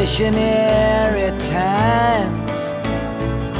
[0.00, 2.54] missionary times,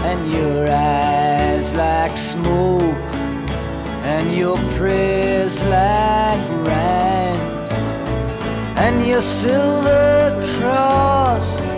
[0.08, 3.12] and your eyes like smoke,
[4.12, 7.74] and your prayers like rhymes,
[8.84, 11.68] and your silver cross,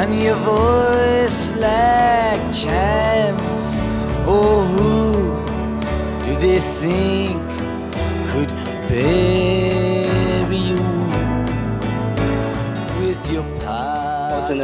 [0.00, 3.80] and your voice like chimes.
[4.28, 4.92] Oh, who
[6.26, 7.35] do they think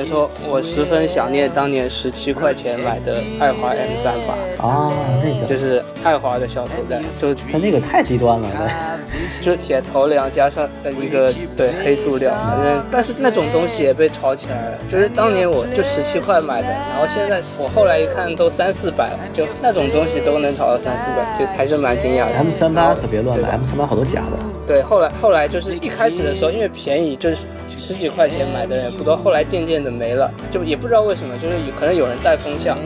[0.03, 4.93] 我说，我十分想念当年十七块钱买的爱华 M 三八，啊，
[5.23, 8.49] 那个就是爱华的小头带，就它那个太低端了，
[9.43, 14.79] 就铁头梁加上的一个对黑塑料，反正，但是那种东西也被炒起来了。
[14.91, 22.35] 就是当年我就十七块买的，然后现在我后来一看都三四百了，就那种东西都能炒到三四百，就还是蛮惊讶的。
[22.39, 24.39] M 三八可别乱买，M 三八好多假的。
[24.67, 32.79] 对，后来后来就是一开始的时候，因为便宜，就是十几块钱买的人不多，后来渐渐的没了，就也不知道为什么，就是有可能有人带风向，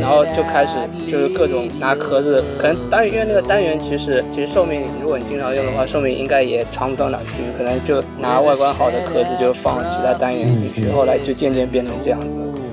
[0.00, 0.70] 然后就开始
[1.10, 12.26] 就是各种拿壳子，可能单元因为那个单元其实其实寿命，如果你经常用的话，寿命应该也长不到哪去，可能就拿外观好的壳子就放其他单元进去，后来就渐渐变成这样子。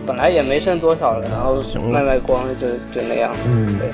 [0.05, 3.35] 本来也没剩多少了，然后卖卖光就就那样。
[3.45, 3.89] 嗯对。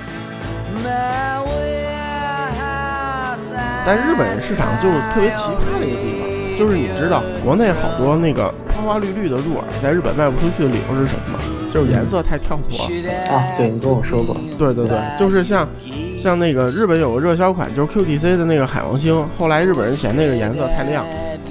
[3.88, 11.40] 但日本市场就特别奇葩的一个地方，就是你知道国内好多那个花花绿绿的入耳，在日本卖不出去的理由是什么吗？
[11.74, 12.84] 就是颜色太跳脱。
[13.34, 15.66] 啊，对你跟我说过，对对对，就是像
[16.22, 21.06] 像那个日本有个热销款，就是 QTC 的那个海王星，后来日本人嫌那个颜色太亮，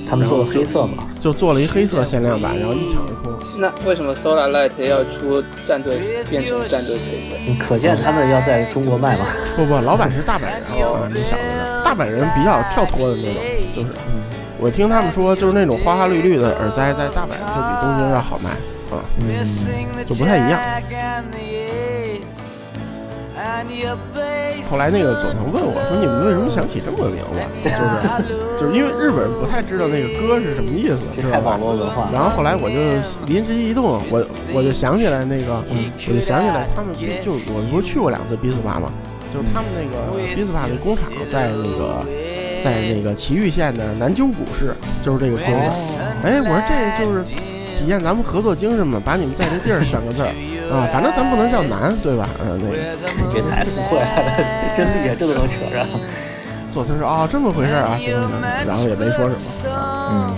[0.08, 3.36] 他们做的黑色嘛，就做了一黑色限量版，然后一抢而空。
[3.58, 5.98] 那为什么 Solar Light 要出战队
[6.30, 7.64] 变成战队配色？
[7.64, 9.26] 可见他们要在中国卖嘛。
[9.56, 10.52] 不不，老板是大阪人
[10.86, 11.82] 啊，你小子呢？
[11.84, 13.42] 大阪人比较跳脱的那种，
[13.74, 14.14] 就是，嗯
[14.58, 18.50] 我听他们说，就是那种花花绿绿的耳塞，在大阪就比东京要好卖
[18.94, 19.04] 啊。
[19.20, 19.26] 嗯
[20.06, 20.60] 就不太一样
[24.68, 27.38] 后来那个佐藤问我说：“你们为什么想起这么个名字？
[27.68, 31.60] 就是就是因为日本人不太知道那个歌是什么意思，这 太知道吧网？
[31.60, 32.08] 络文化。
[32.10, 32.76] 然后后来我就
[33.26, 34.24] 临时一动，我
[34.54, 38.90] 我就想起来那个，我就想起来他们就我不是去过两次比斯巴嘛，
[39.32, 42.00] 就是他们那个比斯巴的工厂在那个
[42.64, 44.74] 在那个埼玉县的南鸠谷市，
[45.04, 46.00] 就是这个村子。
[46.24, 47.22] 哎，我说这就是
[47.76, 50.32] 体现咱们合作精神嘛，把你们在这地儿选个字儿
[50.70, 52.28] 啊，反正咱不能叫南，对吧？
[52.44, 52.76] 嗯，那个
[53.32, 54.06] 这太不会了，
[54.76, 55.86] 真厉害，这都能扯上。
[56.72, 59.40] 佐藤说哦这么回事啊，行行行，然后也没说什么。
[60.10, 60.34] 嗯，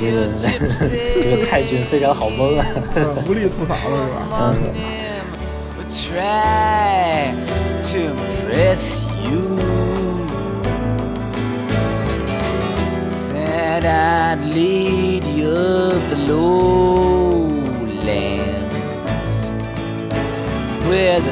[0.00, 2.66] 这个这个泰军非常好蒙啊。
[2.96, 4.18] 嗯 无力吐槽了是吧？
[4.40, 4.56] 嗯，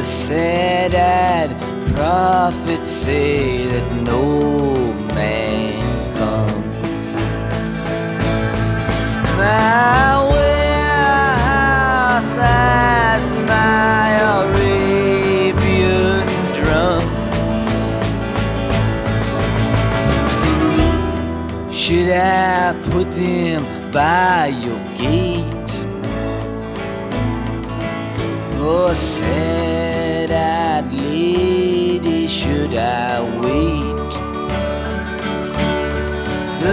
[0.01, 1.53] the sad-eyed
[1.95, 5.79] prophets say that no man
[6.17, 7.17] comes.
[9.37, 14.09] My warehouse has my
[14.41, 17.75] Arabian drums.
[21.77, 23.63] Should I put them
[23.93, 25.73] by your gate?
[28.63, 29.50] Or sad-eyed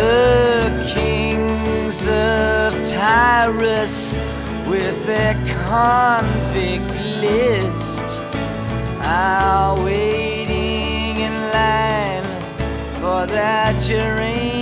[0.07, 4.18] The kings of Tyrus
[4.66, 5.34] with their
[5.66, 8.22] convict list
[9.02, 12.23] are waiting in line
[13.02, 14.57] for that geranium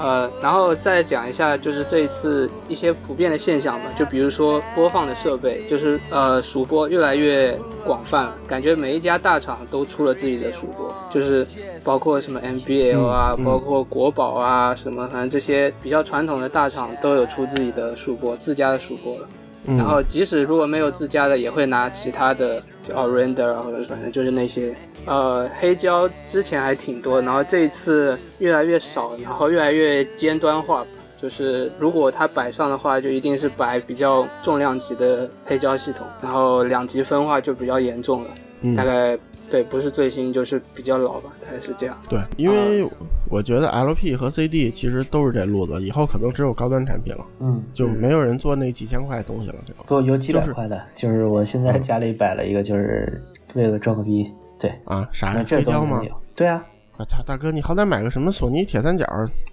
[0.00, 11.46] 呃，然后再讲一下，就是这一次一些普遍的现象吧，就比如说播放的设备，就是呃数播越来越广泛了，感觉每一家大厂都出了自己的数播，就是
[11.84, 19.28] 包括什么 MBL 啊，包括国宝啊，什么反正这些比较传统的大厂都有出自己的数播，自家的数播了。
[19.66, 24.74] 然后即使如果没有自家的，也会拿其他的，就 Orender 啊，或者反正就是那些，
[25.04, 30.84] 呃，黑胶之前还挺多，然后这一次越来越少，然后越来越尖端化，
[31.20, 38.30] 就是如果它摆上的话，就一定是摆比较重量级的黑胶系统，然后两极分化就比较严重了，
[38.62, 38.74] 嗯。
[38.74, 39.18] 大概
[39.50, 41.96] 对，不是最新就是比较老吧，大概是这样。
[42.08, 42.88] 对，因为
[43.28, 49.84] 我觉得 LP 和 CD 其实都是这路子，以后可能只有高端产品了，嗯，就没有人做那几千块的东西了，对吧？
[49.86, 53.20] 不有几百块的，就是我现在家里摆了一个，就是
[53.54, 54.30] 为了装个逼，
[54.60, 55.34] 对啊，啥呀？
[55.38, 56.04] 那这黑胶吗都能？
[56.06, 56.12] 有。
[56.36, 56.64] 对啊，
[56.98, 59.04] 我操，大哥，你好歹买个什么索尼铁三角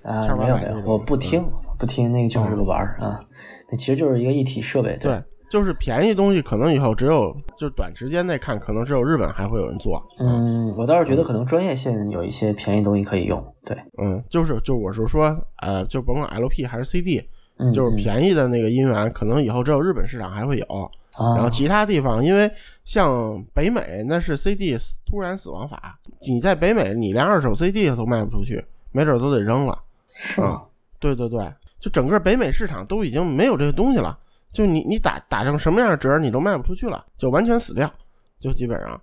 [0.04, 1.44] 啊，没有没有，我不听
[1.80, 3.20] 不听，那个就是个玩儿啊，
[3.70, 4.96] 那其实就是一个一体设备。
[4.98, 10.06] 对，就是便宜东西，可能以后只有就短时间内看，可能只有日本还会有人做。
[10.20, 13.44] 嗯，我倒是觉得可能专业线有一些便宜东西可以用。
[13.66, 17.24] 对，嗯，就是就我是说，呃，就甭管 LP 还是 CD，
[17.58, 20.92] 嗯，就是嗯便宜的那个音源，可能以后只有日本市场还会有。
[21.18, 22.52] 啊，然后其他地方，因为
[22.86, 25.98] 像北美那是 CD 突然死亡法，
[26.28, 29.80] 你在北美你连二手 CD 都卖不出去，没准都得扔了。
[30.06, 30.62] 是吗？
[31.00, 34.16] 对对对，就整个北美市场都已经没有这个东西了，
[34.54, 37.92] 就你你打打成什么样的折，你都卖不出去了，就完全死掉，
[38.40, 39.00] 就基本上，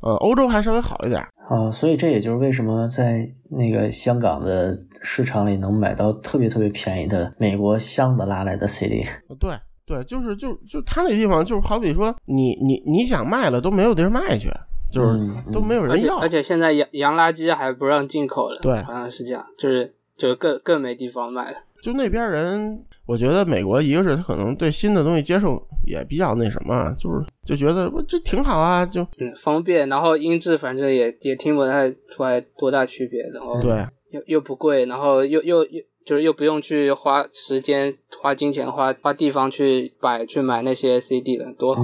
[0.00, 9.04] 呃，欧洲还稍微好一点，啊，所以这也就是为什么在那个香港的市场里能买到特别特别便宜的美国香的拉来的 CD。
[9.38, 14.48] 对对，就是就就他那地方，就是好比说你你你想卖了都没有地儿卖去，
[14.90, 21.58] 就是嗯都没有而且人要，而且现在洋洋垃圾还不让进口了，对好像是这样，就是就更更没地方卖了。
[21.82, 41.82] 就那边人，我觉得美国一个是他可能对新的东西接受也比较那什么，就是就觉得我这挺好啊，就嗯，方便，然后音质反正也也听不太出来多大区别，然后对又又不贵，然后又又又就是又不用去花时间、花金钱、花花地方去摆去买那些 CD 了，多好！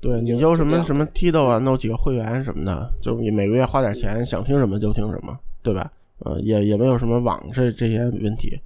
[0.00, 5.90] 对，你就什么什么 Tido 啊，弄几个会员什么的，就你每个月花点钱，想听什么就听什么，对吧？
[6.24, 8.60] 呃，也也没有什么网这这些问题，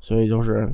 [0.00, 0.68] 所以就是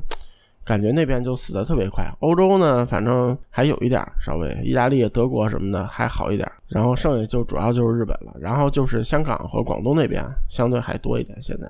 [0.65, 2.03] 感觉那边就死的特别快。
[2.19, 11.69] 欧洲呢，反正还有一点儿稍微，意大利、德国什么的还好一点儿，然后剩下就主要就是日本了，然后就是香港和广东那边相对还多一点，现在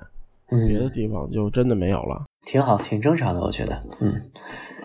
[0.66, 2.24] 别的嗯，地方就真的没有了。
[2.46, 3.78] 挺好，挺正常的，我觉得。
[4.00, 4.30] 嗯，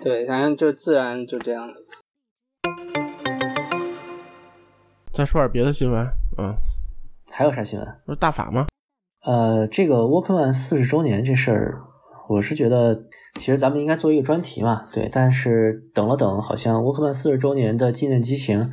[0.01, 1.73] 对，反正就自然就这样了。
[5.13, 6.07] 再说点别的新闻，
[6.37, 6.55] 嗯，
[7.31, 7.87] 还有啥新闻？
[8.05, 8.67] 不是大法吗？
[9.23, 11.81] 呃，这个 Walkman 四十周年这事儿，
[12.31, 12.93] 我是觉得
[13.35, 15.09] 其实咱们应该做一个专题嘛，对。
[15.11, 18.71] 但是等了等，好像 Walkman 四十周年的纪念机型，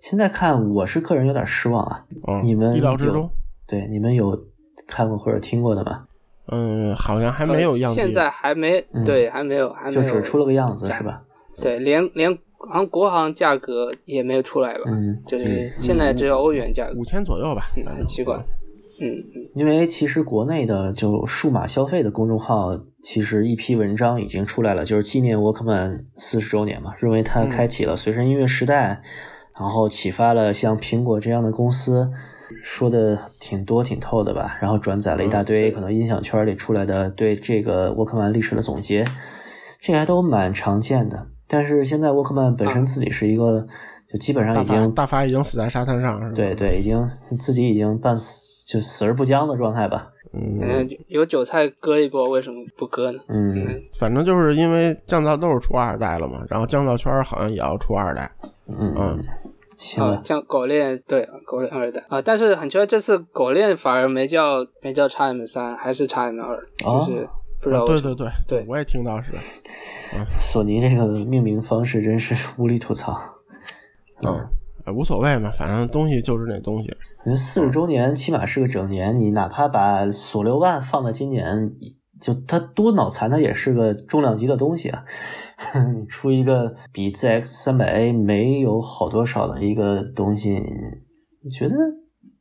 [0.00, 2.04] 现在看我是个人有点失望啊。
[2.26, 3.30] 嗯，你们意料之中。
[3.66, 4.38] 对，你们有
[4.86, 6.04] 看过或者听过的吗？
[6.48, 8.00] 嗯，好像还没有样机。
[8.00, 11.22] 呃现在还没嗯对，还没有，还没有就只出了个样子是吧？
[11.60, 14.84] 对，连连好像国行价格也没有出来吧？
[14.86, 18.36] 嗯，就是现在只有欧元价格，五千左右吧，嗯，很奇怪。
[19.00, 29.02] 嗯嗯，因为其实国内的就数码消费的公众号，其实一批文章已经出来了，就是纪念 Walkman 四十周年嘛，认为它开启了随身音乐时代，
[29.58, 32.08] 然后启发了像苹果这样的公司，
[32.62, 39.04] 说的挺多挺透的吧，然后转载了一大堆可能音响圈里出来的对这个 Walkman 历史的总结，
[39.80, 41.26] 这还都蛮常见的。
[41.48, 43.66] 但是现在 Walkman 本身自己是一个，
[44.10, 46.32] 就基本上已经大发已经死在沙滩上，是吧？
[46.34, 47.08] 对对，已经
[47.38, 50.10] 自己已经半死就死而不僵的状态吧。
[50.34, 53.20] 嗯，嗯，有韭菜割一波，为什么不割呢？
[53.28, 58.30] 嗯，反正就是因为降噪豆出二代了嘛，然后降噪圈好像也要出二代，
[58.68, 59.18] 嗯嗯，啊
[59.76, 67.28] 行吧，，像狗链对狗链二代啊，但是很奇怪，这次狗链反而没叫没叫叉 M 三，还是叉 M 二，哦就是
[67.62, 67.84] 不知道。
[67.86, 69.32] 对对对对我也听到是，
[70.16, 73.18] 嗯索尼这个命名方式真是无力吐槽。
[74.22, 74.48] 嗯，
[74.86, 76.88] 呃无所谓嘛，反正东西就是那东西，
[77.20, 81.68] 我觉得四十周年起码是个整年，你哪怕把索六万放到今年，
[82.20, 85.04] 就它多脑残，它也是个重量级的东西啊。
[85.94, 90.62] 你出一个比 ZX 三百 A 没有好多少的一个东西，
[91.42, 91.74] 你觉得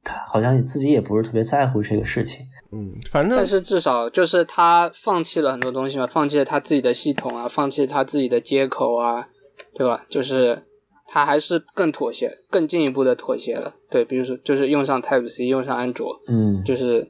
[0.04, 2.46] 他好像自己也不是特别在乎这个事情。
[2.72, 9.28] 嗯，反正但是至少就是他放弃了很多东西嘛，放弃了他自己的系统啊，放弃了他自己的接口啊，
[9.74, 10.06] 对吧？
[10.10, 10.64] 就是
[11.08, 13.76] 他还是更妥协，更进一步的妥协了。
[13.90, 17.08] 对，比如说就是用上 Type C，用上安卓，嗯，就是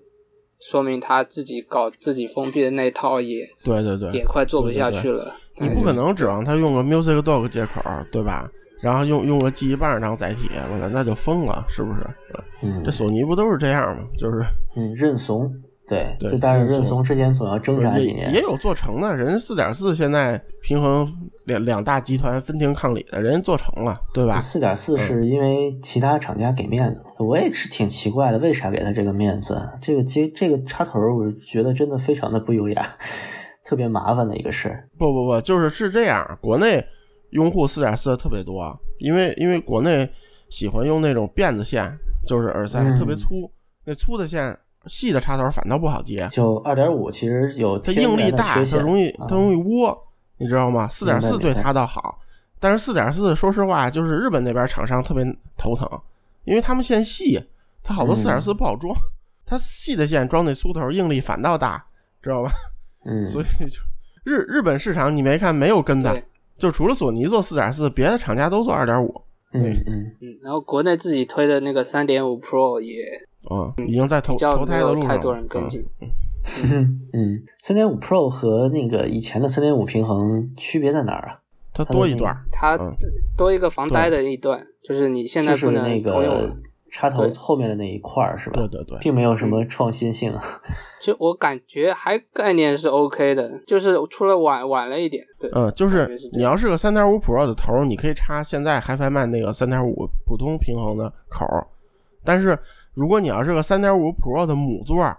[0.60, 5.36] 说明他自己搞自己封闭的那一套也对对对，也快做不下对对去了。
[5.60, 8.50] 你不可能指望他用个 Music Dog 接口，对吧？
[8.82, 12.02] 然后用用个记忆棒当载体，我操，那就疯了，是不是？
[12.62, 14.04] 嗯这索尼不都是这样吗？
[14.18, 14.42] 就是
[14.76, 15.50] 嗯，认怂，
[15.88, 18.32] 对，对这但是认怂之前总要挣扎几年。
[18.32, 21.08] 也也有做成的，人家四点四现在平衡
[21.46, 24.40] 两两大集团分庭抗礼的，人做成了，对吧？
[24.40, 29.62] 四点四是因为其他厂家给面子，我也是挺奇怪的，为啥给他这个面子？
[29.82, 32.84] 这个接这个插头，我觉得真的非常的不优雅，
[33.64, 34.90] 特别麻烦的一个事儿。
[34.98, 36.84] 不不不，就是是这样，国内
[37.30, 40.10] 用户四点四的特别多，因为因为国内
[40.50, 41.96] 喜欢用那种辫子线，
[42.28, 43.52] 就是耳塞、嗯特别粗，
[43.86, 50.88] 那粗的线细的插头反倒不好接，就二点五其实有它应力大，它，容易啊它容易窝，你知道吗？
[50.88, 52.20] 四点四对它倒好，
[52.60, 55.24] 但是四点四说实话，就是日本那边厂商特别
[55.58, 55.90] 头疼，
[56.44, 57.42] 因为他们线细，
[57.84, 58.96] 它好多四点四不好装，
[59.46, 61.86] 它细的线装那粗头，应力反倒大，
[62.22, 62.52] 知道吧？
[63.06, 63.80] 嗯， 所以就
[64.24, 66.24] 日日本市场你没看没有跟的，
[66.58, 69.22] 就除了索尼做四点四，别的厂家都做二点五，
[69.54, 73.04] 嗯嗯嗯，然后国内自己推的那个三点五 Pro 也
[73.52, 75.86] 嗯，已经在投比较没投胎的路上太多人跟进。
[77.14, 81.40] 嗯，三点五 Pro 和那个以前的三点五平衡区别在哪儿啊？
[81.74, 82.94] 它多一段儿，它嗯
[83.38, 86.56] 多一个防呆的一段，就是你现在是不能那通用个。
[86.92, 88.56] 插头后面的那一块儿是吧？
[88.56, 90.42] 对对对，并没有什么创新性啊。
[91.02, 95.22] 其实我感觉还概念是 OK 的，就是出了晚晚了一点。
[95.38, 101.68] 对，嗯，就是你要是个三点五 Pro 的头儿，你可以插现在 HiFi 那个三点五普通平衡的口儿，
[102.24, 102.58] 但是
[102.96, 105.18] 如果你要是个三点五 Pro 的母座儿，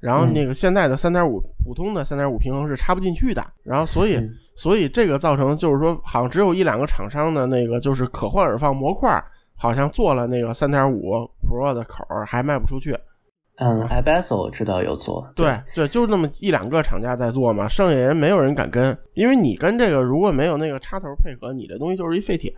[0.00, 11.12] 然后嗯那个现在的三点五普通的三点五平衡是插不进去的，然后所以嗯所以这个造成就是说，好像只有一两个厂商的那个就是可换耳放模块儿，好像做了那个三点五
[11.48, 12.98] Pro 的口儿，还卖不出去。
[13.60, 22.54] 嗯 i b e s o 知道有做，对对，就那么一两个厂家在做嘛，剩下人没有人敢跟，因为你跟这个如果没有那个插头配合，你这东西就是一废铁。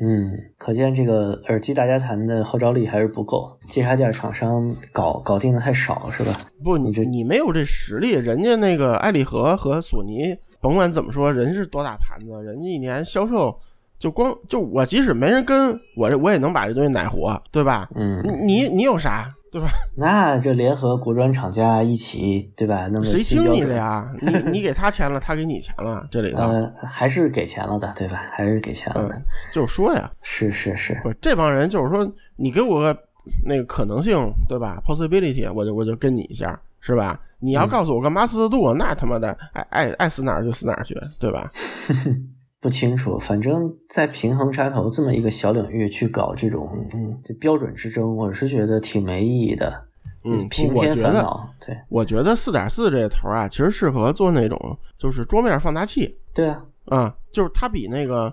[0.00, 6.32] 嗯，可见这个耳机大家谈的号召力还是不够，接插件厂商搞搞定的太少，是吧？
[6.62, 13.54] 不，你这你没有这实力，人家那个爱立和和索尼，甭管怎么说，人是多大盘子，人家一年销售
[13.98, 17.88] 就光就我即使没人跟我这我也能把这东西奶活，对吧？
[17.94, 19.68] 嗯，你你你有啥，对吧？
[19.94, 22.88] 那这联合国专厂家一起，对吧？
[22.90, 24.12] 那么谁听你的呀？
[24.20, 28.20] 你 你给他钱了，他给你钱了，这里头、呃，还是给钱了的，对吧？
[28.32, 32.98] 还是给钱了的，嗯就是说呀，是是是，不，这帮人就是说，你给我个
[33.46, 34.18] 那个可能性，
[34.48, 37.20] 对吧？possibility，我就我就跟你一下，是吧？
[37.38, 41.48] 你要告诉我个马斯度，那他妈的爱爱爱死哪儿就死哪儿去，对吧？
[42.64, 49.84] 不清楚，反正在平衡插头这么一个小领域去搞这种嗯这标准之争，我是觉得挺没意义的，
[50.24, 51.46] 嗯，平添烦恼。
[51.60, 54.58] 对我觉得四点四这头啊，其实适合做那种
[54.96, 58.32] 就是桌面放大器对啊，啊、就是它比那个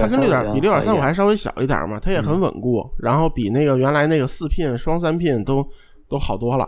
[0.00, 5.62] 它跟六点比六点三五还还稍微小一点嘛，它也很稳固，然后比那个原来那个四 pin 双三 pin 都
[6.08, 6.66] 都好多了。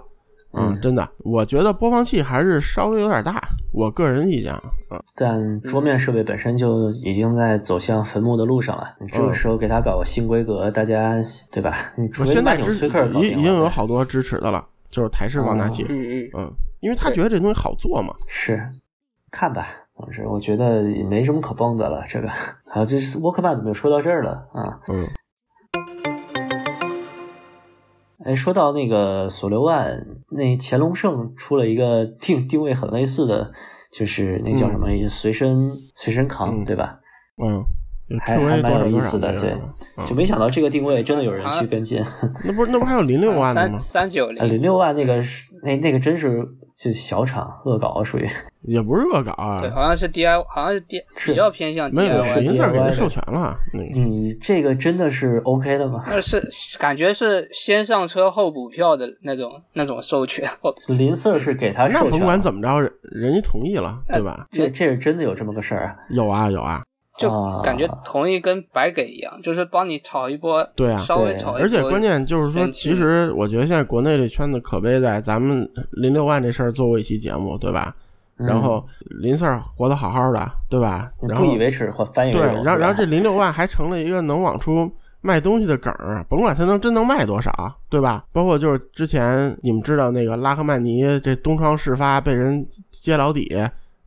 [0.52, 3.40] 嗯，嗯真的，我觉得播放器还是稍微有点大，
[3.72, 4.62] 我个人意见啊。
[4.90, 8.94] 嗯，但桌面设备本身就已经在走向坟墓的路上了。
[8.98, 11.14] 你这个时候给它搞个新规格，大家
[11.50, 11.74] 对吧？
[11.96, 15.86] 你除非现在支马纽崔克搞已已经有好多支持的了，就是台式放大器。
[15.88, 18.14] 嗯嗯，嗯，因为他觉得这东西好做嘛。
[18.26, 18.70] 是
[19.30, 19.66] 看吧。
[19.92, 22.02] 总之，我觉得也没什么可蹦的了。
[22.08, 22.28] 这个
[22.66, 24.80] 好，这是沃克曼怎么又说到这儿了啊？
[24.88, 25.06] 嗯
[28.24, 33.50] 哎，说到那个索六万，那乾隆盛出了一个定定位很类似的，
[33.90, 36.98] 就是那叫什么、随身随身扛，嗯对吧？
[37.42, 37.64] 嗯，
[38.20, 39.54] 还还蛮有意思的，对
[40.06, 42.02] 就没想到这个定位真的有人去跟进。
[42.44, 43.80] 那不是那不还有零六万的吗三？
[43.80, 48.28] 三九零六万那个是那那个真是就小厂恶搞，属于
[48.62, 52.42] 也不是恶搞啊对，，好像是 DI，好像是 D 是比较偏向没有，是 DIY 的。
[52.42, 53.58] 银色给他授权了。
[53.72, 56.02] 你这个真的是 OK 的吗？
[56.06, 56.40] 那是
[56.78, 60.48] 感觉是先上车后补票的那种那种授权，
[60.88, 64.46] 林 Sir 是给他授权那甭管，怎么着，人人家同意了，呃对吧？
[64.50, 65.96] 这这是真的有这么个事儿啊？
[66.10, 66.82] 有啊有啊，
[67.20, 77.94] 就啊感觉同意跟白给一样，就是帮你炒一波，对啊稍微炒一波，而且关键就是说，其实我觉得现在国内这圈子可悲在咱们零六万这事儿做过一期节目，对吧？
[78.36, 78.82] 然后
[79.20, 81.10] 林 Sir 活得好好的，对吧？
[81.28, 87.52] 然后嗯不以为耻或翻译对，为荣然后然后这零六万还成了一个能往出卖东西的梗儿，甭管他能真能卖多少，
[87.90, 88.24] 对吧？
[88.32, 93.54] 包括就是之前你们知道那个拉赫曼尼这东窗事发被人揭老底，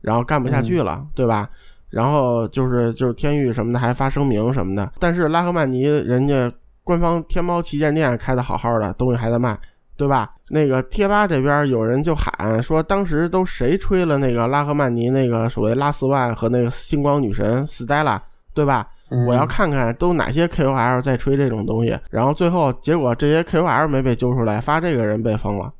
[0.00, 1.48] 然后干不下去了，嗯对吧？
[1.94, 9.58] 然后就是就是天域什么的还发声明什么的，但是拉赫曼尼人家官方天猫旗舰店开的好好的，东西还在卖，
[9.96, 10.30] 对吧？
[10.50, 18.20] 那个贴吧这边有人就喊说，当时都谁吹了那个拉赫曼尼那个所谓拉四万和那个星光女神 Stella，
[18.52, 18.88] 对吧？
[19.10, 25.72] 嗯我要看看都哪些 KOL 在吹这种东西，然后最后结果这些 KOL 没被揪出来，发这个人被封了，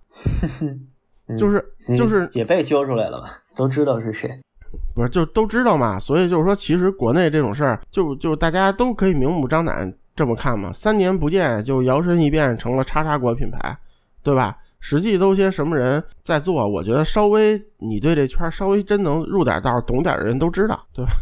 [1.28, 1.64] 嗯 就是
[1.96, 3.30] 就是也被揪出来了吧？
[3.56, 4.38] 都知道是谁。
[4.94, 5.98] 不是就都知道嘛？
[5.98, 10.72] 所以就是说，其实国内这种事儿，就就大家都可以明目张胆这么看嘛。
[10.72, 13.76] 三年不见就摇身一变成了叉叉国品牌，
[14.22, 14.56] 对吧？
[14.80, 16.68] 实际都些什么人在做？
[16.68, 21.12] 我觉得稍微你对这圈稍微真能入点道、懂点的人都知道，对吧？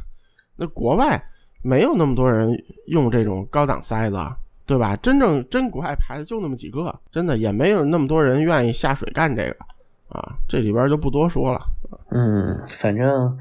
[0.57, 1.23] 那国外
[1.63, 2.53] 没有那么多人
[2.87, 4.19] 用这种高档塞子，
[4.67, 4.97] 对吧？
[4.97, 9.57] 真正真国外牌子就那么几个，真的也没有那么多人愿意下水干这个
[10.09, 10.35] 啊。
[10.49, 11.61] 这里边就不多说了。
[12.11, 13.39] 嗯，反正，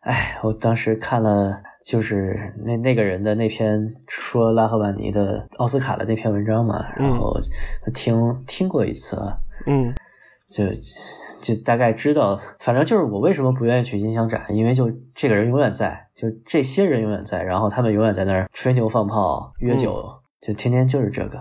[0.00, 7.36] 哎，我当时看了就是那那个人的那篇说拉赫曼尼的奥斯卡的那篇文章嘛，然后
[7.94, 9.16] 听听过一次，
[9.66, 9.94] 嗯。
[10.50, 10.64] 就
[11.40, 20.04] 就大概知道，反正就是我为什么不愿意去音响展，因为就这个人永远在，就这些人永远在，然后他们永远在那儿吹牛放炮、约酒，
[20.40, 21.40] 就天天就是这个。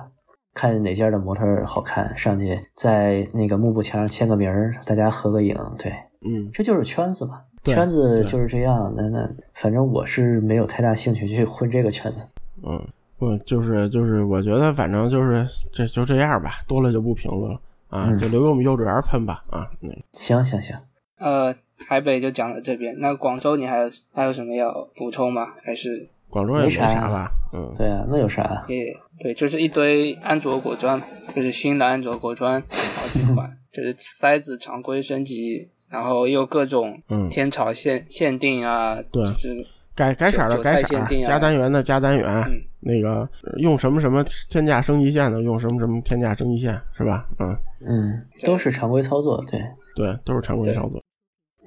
[0.53, 5.91] 看哪家的模特好看，上去在那个幕布墙上签个名儿，大家合个影，对，
[6.25, 7.41] 嗯这就是圈子嘛。
[7.65, 12.25] 圈子就是这样，那那反正我是没有太大兴趣去混这个圈子。
[12.63, 12.81] 嗯，
[13.17, 17.59] 不就是就是，我觉得反正就是这就这样吧，多了就不评论了
[17.89, 19.69] 啊，嗯就留给我们幼稚园喷吧啊。
[19.81, 20.75] 那行行行，
[21.17, 21.53] 呃，
[21.87, 25.47] 台北就讲到这边，那广州你还有还有什么要补充吗？
[25.61, 28.65] 还是广州也没没啥啥吧，嗯对啊，那有啥？
[28.69, 28.85] 也
[29.19, 31.01] 对，就是一堆安卓果砖，
[31.35, 47.27] 就是新的安卓果砖好几款， 就是塞子常规升级，然后又各种嗯，天朝限限定啊，对就是改改色的改色加单元的加单元，嗯那个呃用什么什么天价升级线的用什么什么天价升级线是吧？
[47.39, 47.49] 嗯，
[47.85, 49.61] 嗯，都是常规操作，对。
[49.95, 51.01] 对，都是常规操作。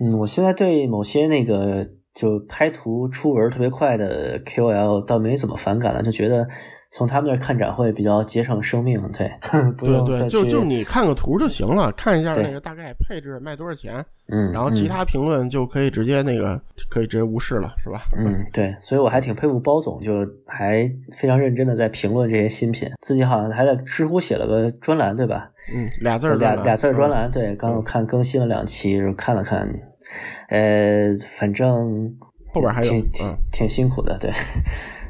[0.00, 6.48] 嗯，我现在对某些那个就拍图出文特别快的 KOL 倒没怎么反感了，就觉得
[6.92, 9.30] 从他们那看展会比较节省生命，对，
[9.78, 18.02] 不对对，就就你看个图就行了，看一下那个大概配置卖多少钱，嗯，然后其嗯他评论就可以直接那个可以直接无视了，是吧？
[18.18, 25.50] 嗯，对，所以我还挺佩服包总，就还非常认真的在评论这些新品，自己好像还在知乎写了个专栏，对吧？
[25.75, 29.66] 嗯，俩字儿俩俩字儿专嗯栏，对，刚我看更新了两期，然后看了看，
[30.50, 31.08] 呃，
[31.38, 32.14] 反正
[32.52, 34.30] 后边还有挺嗯挺辛苦的，对，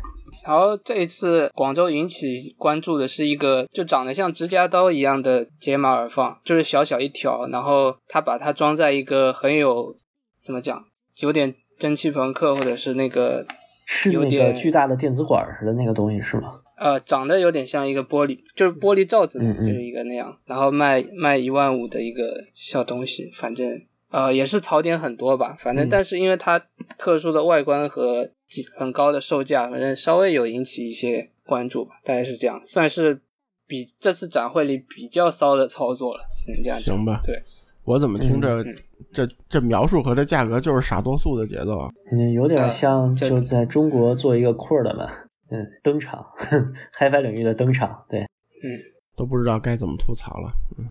[0.45, 9.97] 然后这一次广州引起关注的是一个就长得像指甲刀一样的解码耳放，就是小小一条，然后他把它装在一个很有
[10.43, 10.85] 怎么讲，
[11.21, 13.47] 有点蒸汽朋克或者是那个
[13.87, 16.59] 是那个有点巨大的电子管似的那个东西是吗？
[16.79, 23.69] 呃长得有点像一个玻璃，就是玻璃罩子嘛，嗯嗯就是一个那样，然后卖卖一万五的一个小东西，反正
[24.11, 26.61] 呃也是槽点很多吧，反正嗯但是因为它
[26.99, 33.21] 特殊的外观和几很高的售价，反正稍微有引起一些关注吧，大概是这样，算是
[33.67, 37.23] 比这次展会里比较骚的操作了，嗯，这样行吧？
[37.25, 37.43] 对，
[37.85, 38.77] 我怎么听着嗯
[39.13, 41.91] 这这描述和这价格就是傻多素的节奏啊？
[42.11, 45.11] 嗯，有点呃像就在中国做一个库尔的嘛，
[45.51, 46.25] 嗯，登场，
[46.99, 48.69] HiFi 领域的登场，对，嗯
[49.17, 50.53] 都不知道该怎么吐槽了。
[50.79, 50.87] 嗯，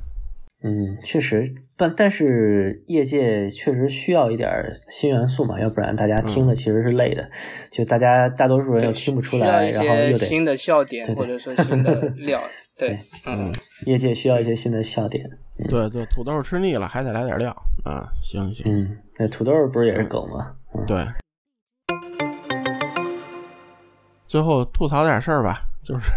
[1.03, 4.49] 确实，但但是业界确实需要一点
[4.91, 7.29] 新元素嘛，要不然大家听的其实是累的，
[7.71, 12.39] 就大家大多数人又听不出来，然后又得新的笑点对对或者说 新的料，
[12.77, 13.51] 对对，嗯。
[13.87, 15.27] 业界需要一些新的笑点。
[15.67, 17.49] 对对，土豆吃腻了还得来点料
[17.83, 18.07] 啊！
[18.21, 20.55] 行行，嗯，那土豆不是也是梗吗？
[20.75, 21.03] 嗯，对。
[24.27, 26.11] 最后吐槽点事儿吧，就是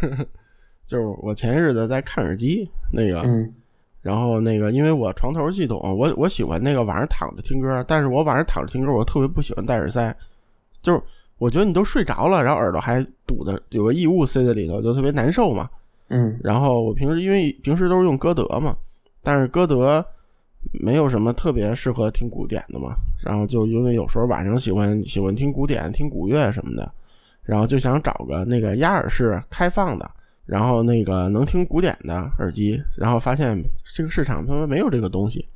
[0.86, 3.52] 就是我前日子在看耳机那个，嗯
[4.04, 10.14] 然后那个因为我床头系统，我我喜欢那个晚上躺着听歌，但是我晚上躺着听歌，我特别不喜欢戴耳塞，
[10.82, 11.00] 就是
[11.38, 15.66] 我觉得你都睡着了，然后耳朵还堵的有个异物塞在里头，就特别难受嘛。
[16.10, 18.76] 嗯然后我平时因为平时都是用歌德嘛，
[19.22, 20.04] 但是歌德
[20.82, 26.92] 没有什么特别适合听古典的嘛，然后就因为有时候晚上喜欢喜欢听古典、听古乐什么的，
[27.42, 30.10] 然后就想找个那个压耳式开放的，
[30.46, 33.56] 然后那个能听古典的耳机，然后发现
[33.94, 35.48] 这个市场他们没有这个东西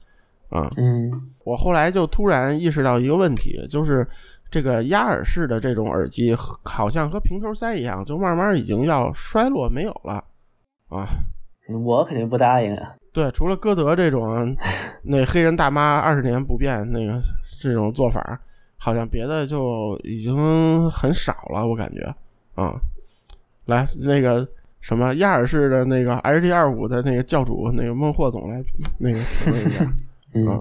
[0.49, 1.11] 啊，嗯
[1.45, 4.07] 我后来就突然意识到一个问题，就是
[4.51, 10.25] 这个压耳式的这种耳机，好像和平头塞一样，就慢慢已经要衰落没有了
[10.89, 11.07] 啊。
[11.69, 12.93] 嗯，我肯定不答应啊。
[13.13, 14.57] 对，除了歌德这种
[15.03, 17.21] 那黑人大妈二十年不变那个
[17.61, 18.41] 这种做法，
[18.79, 22.15] 好像别的就已经很少了，我感觉
[22.55, 22.81] 啊。
[23.67, 24.49] 来，那个
[24.81, 28.63] 什么亚尔式的那个 HD 二五的那个教主那个孟获总来
[28.99, 29.93] 那个评论一下。
[30.35, 30.61] 嗯啊，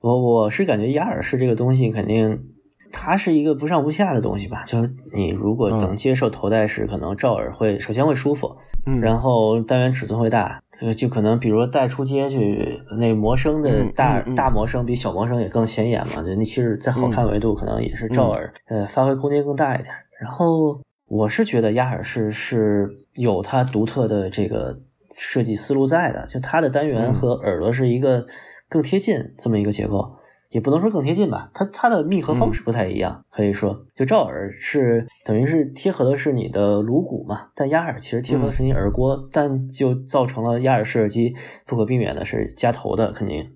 [0.00, 2.46] 我我是感觉压耳式这个东西肯定。
[2.92, 19.94] 它是一个不上不下的东西吧，就是你如果能嗯接受头戴式，可能罩耳会首先会舒服，嗯，然后单元尺寸会大，呃就可能比如说带出街去，那魔声的嗯大、大魔声比小魔声也更显眼嘛，就你其实，在好看维度可能也是嗯照耳，呃，发挥空间更大一点。
[20.20, 24.80] 然后我是觉得压耳式是有它独特的这个
[25.16, 28.26] 设计思路在的，就它的单元嗯和耳朵是一个
[28.68, 30.16] 更贴近这么一个结构。
[30.50, 43.48] 也不能说更贴近吧，它它的密合嗯方式不太一样，可以说就罩耳是等于是贴合的是你的颅骨嘛，但压耳其实贴合的是你耳郭，但就造成了压耳式耳机不可避免的是夹头的，肯定，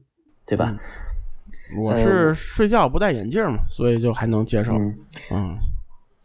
[0.47, 0.79] 对吧？
[1.77, 4.75] 我是睡觉不戴眼镜嘛，所以就还能接受。
[4.75, 4.97] 嗯，
[5.33, 5.59] 嗯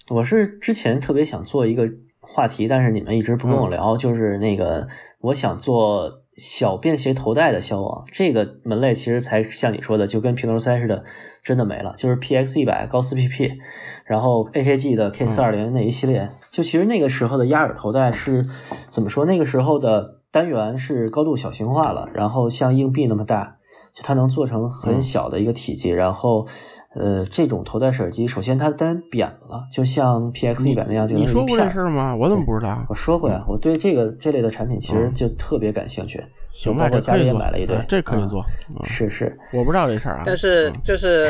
[0.09, 1.91] 我是之前特别想做一个
[2.31, 4.87] 话题，但是你们一直不跟我聊，就是那个
[5.21, 11.03] 我想做小便携头戴的消亡这个门类，其实才像你说的，就跟平头塞似的，
[11.43, 11.93] 真的没了。
[11.97, 13.57] 就是 PX 一百高斯 PP，
[14.05, 18.45] 然后 AKG 的 K 四二零那一系列，就其实那个时候的压耳头戴是
[18.89, 19.25] 怎么说？
[19.25, 23.57] 那个时候的单元是高度小型化了，然后像硬币那么大，
[23.99, 26.47] 就它能做成很小的一个体积，然后。
[26.95, 32.15] 呃，这种头戴式耳机，首先它单扁了，就像 PX 一百那样，就你说过这事儿吗？
[32.15, 32.83] 我怎么不知道？
[32.89, 36.19] 我说过呀，我对这个这类的产品其实就特别感兴趣。
[36.51, 38.43] 行吧，这家里也买了一堆，这可以做。
[38.85, 40.23] 是是，我不知道这事儿啊。
[40.25, 41.27] 但是就是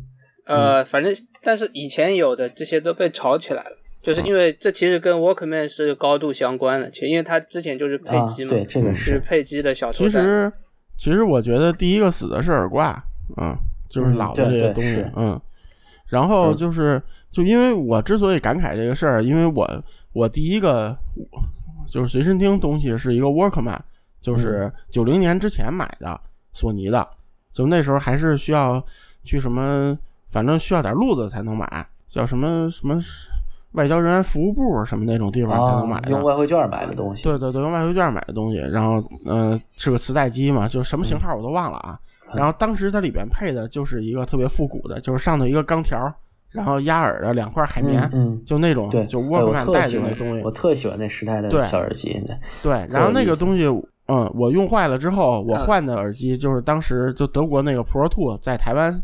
[0.48, 10.10] 呃，反正但是以前有的这些都被炒起来了，就是因为这其实跟 Walkman 是高度相关的，其实因为它之前就是配机嘛，对这个是配机的小头戴。
[10.10, 10.50] 其实
[11.02, 13.04] 其实我觉得第一个死的是耳挂，
[13.36, 15.40] 嗯，就是老的这些东西，嗯。
[16.06, 20.96] 然后就是，就因为我之所以感慨这个事儿，因为我我第一个
[21.88, 23.80] 就是随身听东西是一个 Walkman，
[24.20, 26.20] 就是九零年之前买的
[26.52, 27.04] 索尼的，
[27.50, 28.80] 就那时候还是需要
[29.24, 33.00] 去什么，反正需要点路子才能买，叫什么什么
[33.72, 37.24] 外交人员服务部什么那种地方才能买的，用外汇券买的东西。
[37.24, 38.58] 对对对，用外汇券买的东西。
[38.58, 41.98] 然后嗯，是个磁带机嘛，就什么型号我都忘了啊。
[42.34, 45.98] 然后当时它里边配的就是一个特别复古的，就是上头一个钢条，
[46.50, 52.18] 然后压耳的两块海绵，嗯，就那种，对，就沃克曼带的那东西，我特喜欢那时代的小耳机，
[52.62, 53.66] 对，然后那个东西，
[54.08, 58.98] 嗯，我用坏了之后，我换的耳机就是当时就德国那个 Pro Two，在台湾，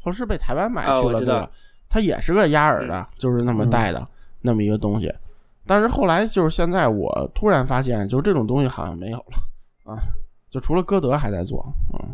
[0.00, 1.50] 或是被台湾买去了，对吧？
[1.88, 4.06] 它也是个压耳的，就是那么带的
[4.42, 5.12] 那么一个东西，
[5.66, 9.98] 但是后来就是现在我突然发现，就这种东西好像没有了啊，
[10.50, 12.08] 就除了歌德还在做，嗯。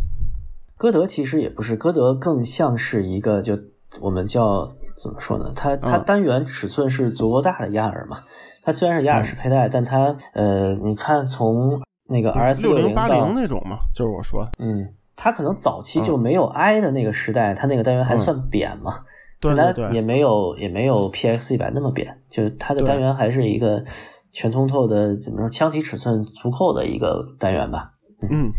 [0.77, 3.57] 歌德其实也不是，歌德更像是一个，就
[4.01, 5.53] 我们叫怎么说呢？
[5.55, 8.23] 它它单元尺寸是足够大的压耳嘛。
[8.61, 19.05] 它虽然是压耳式佩戴，但它呃，你看从那个 R S 六零八零那种嘛，就是我说，嗯，它可能早期就没有 I 的那个时代，它那个单元还算扁嘛，
[19.45, 23.85] 对对对，也没有也没有 P X 一百那么扁，就是它的单元还是一个
[24.33, 27.93] 全通透的，怎么说，腔体尺寸足够的一个单元吧。
[28.31, 28.51] 嗯，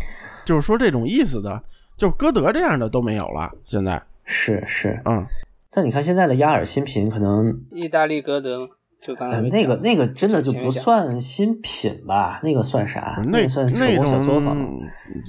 [0.44, 1.62] 就是说这种意思的。
[1.96, 5.24] 就歌德这样的都没有了，现在是是，嗯，
[5.70, 8.68] 但你看现在的压耳新品，可能意大利歌德
[9.00, 12.38] 就刚才那个那个真的就不算新品吧？
[12.42, 13.18] 那个算啥？
[13.28, 14.54] 那算那种作坊，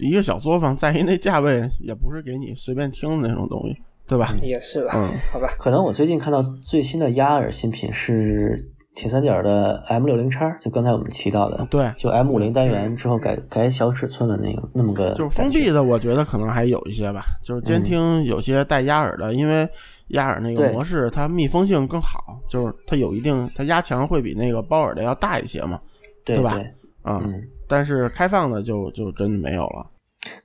[0.01, 4.33] 一个小作坊，在于那价位也不是给你随便听的那种东西，对吧？
[4.41, 5.49] 也是吧，嗯，好吧。
[5.59, 8.73] 可能我最近看到最新的压耳新品是。
[8.97, 17.23] 铁三角的 M 六零叉，就刚才我们提到的，对，就 M 五零单元之后改改小尺寸的那个那么个，就是封闭的，我觉得可能还有一些吧。
[17.43, 19.69] 就是监听有些带压耳的，因为
[20.07, 25.79] 压耳那个模式它密封性更好，就是它有一定它压强会比那个包耳的要大一些嘛，
[26.25, 26.59] 对吧？
[27.03, 29.85] 嗯，但是开放的就就真的没有了。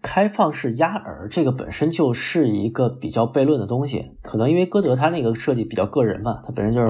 [0.01, 6.87] 开放式压耳这个本身就是一个比较悖论的东西，可能因为歌德他那个设计比较个人嘛，他本身就是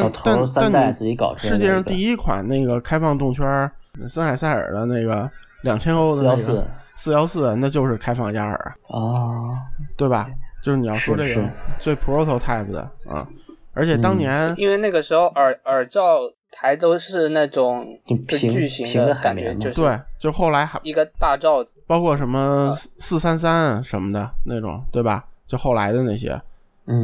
[0.00, 3.70] 老头三代自己搞出来世界上第一款那个开放动圈
[4.08, 5.30] 森海塞尔的那个
[5.62, 6.64] 两千欧的那个四幺四。
[6.96, 8.74] 四幺四，那就是开放压耳。
[8.88, 9.54] 啊，
[9.96, 10.28] 对吧？
[10.60, 11.48] 就是你要说这个
[11.78, 13.24] 最 prototype 的啊，
[13.72, 16.18] 而且当年因为那个时候耳耳罩。
[16.50, 17.86] 台都是那种
[18.28, 25.24] 巨型的感觉，就是对，就后来还一个大罩子，包括什么四三三什么的那种，对吧？
[25.46, 26.40] 就后来的那些，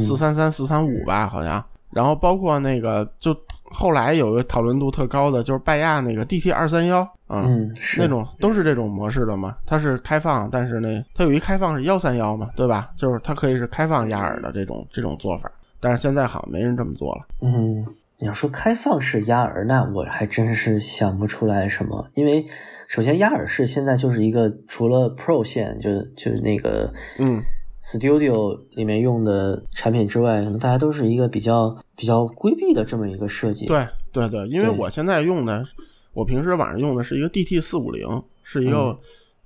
[0.01, 1.63] 四三三、四三五吧，好像。
[1.91, 9.55] 然后包括那个，就后来有个讨论度特高的，就是拜亚那个 DT 二三幺，嗯，那种都是这种模式的嘛。
[9.65, 12.91] 它是开放，但是那它有一开放是幺三幺嘛，对吧？
[12.97, 17.85] 就是它可以是开放压耳的这种这种做法，但是现在好像没人这么做了，嗯。
[18.17, 22.09] 你要说开放式压耳，那我还真是想不出来什么。
[22.13, 22.45] 因为
[22.87, 27.41] 首先压耳式现在就是一个除了 Pro 线，就是就是那个嗯
[27.81, 33.65] Studio 里面用的产品之外，可能大家都是一个比较比较规避的这么一个设计。
[33.65, 35.65] 对对对，因为我现在用的，
[36.13, 38.97] 我平时晚上用的是一个 DT 四五零，是一个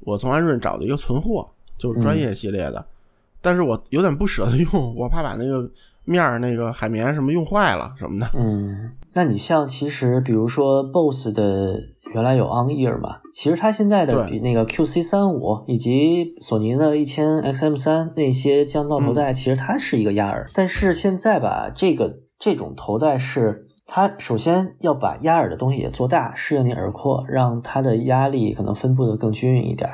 [0.01, 2.85] 我从安润找的一个存货，就是专业系列的。
[3.41, 5.67] 但是我有点不舍得用，我怕把那个。
[6.09, 11.79] 面儿那个海绵什么用坏了什么的，嗯，那你像其实比如说 BOSS 的
[12.13, 29.89] 原来有 On Ear 嘛，其实它现在的比那个 QC 三五以及索尼的一千 XM 三那些降噪头戴，其实它是一个压耳，但是现在吧，这个这种头戴是它首先要把压耳的东西也做大，适应你耳廓，让它的压力可能分布的更均匀一点。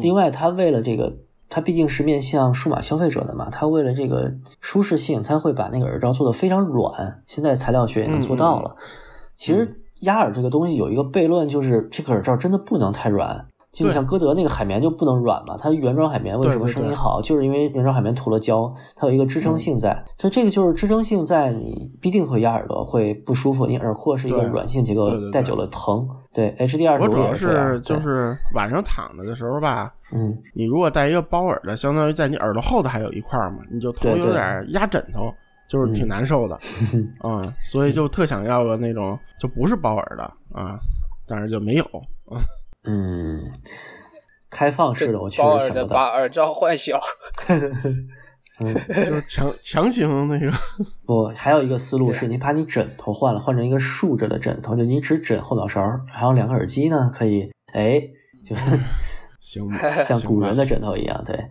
[0.00, 1.16] 另外，它为了这个
[1.48, 7.20] 它毕竟是面向数码消费者的嘛，它为了这个舒适性，它会把那个耳罩做的非常软。
[7.26, 8.74] 现在材料学也能做到了。
[9.36, 13.46] 其实压耳这个东西有一个悖论，就是这个耳罩真的不能太软。
[13.84, 20.02] 就像歌德那个海绵就不能软嘛，它原装海绵为什么声音好，就是因为原装海绵涂了胶，它有一个支撑性在。
[20.18, 23.66] 所以这个就是支撑性在，你必定会压耳朵，会不舒服。
[23.66, 26.08] 你耳廓是一个软性结构，戴久了疼。
[26.32, 35.30] 对，H D R 我主要是就是晚上躺着的时候吧，嗯，你如果戴一个包耳的，相当于在你耳朵后头还有一块嘛，你就头有点压枕头，
[35.68, 36.58] 就是挺难受的
[37.20, 37.42] 啊。
[37.70, 40.78] 所以就特想要个那种就不是包耳的啊，
[41.26, 41.84] 但是就没有
[42.26, 42.40] 啊。
[42.88, 43.40] 嗯，
[44.56, 45.86] 开放式的我确实想不到。
[45.88, 46.98] 把耳罩 换小，
[48.58, 50.50] 嗯， 就是强强行那个。
[51.04, 58.00] 不，还有一个思路是，你把你枕头换了，换成一个竖着的枕头，就你只枕后脑勺，还有两个耳机呢，可以，哎，
[58.48, 58.64] 就是
[59.40, 59.70] 行，
[60.02, 61.50] 像古人的枕头一样，对。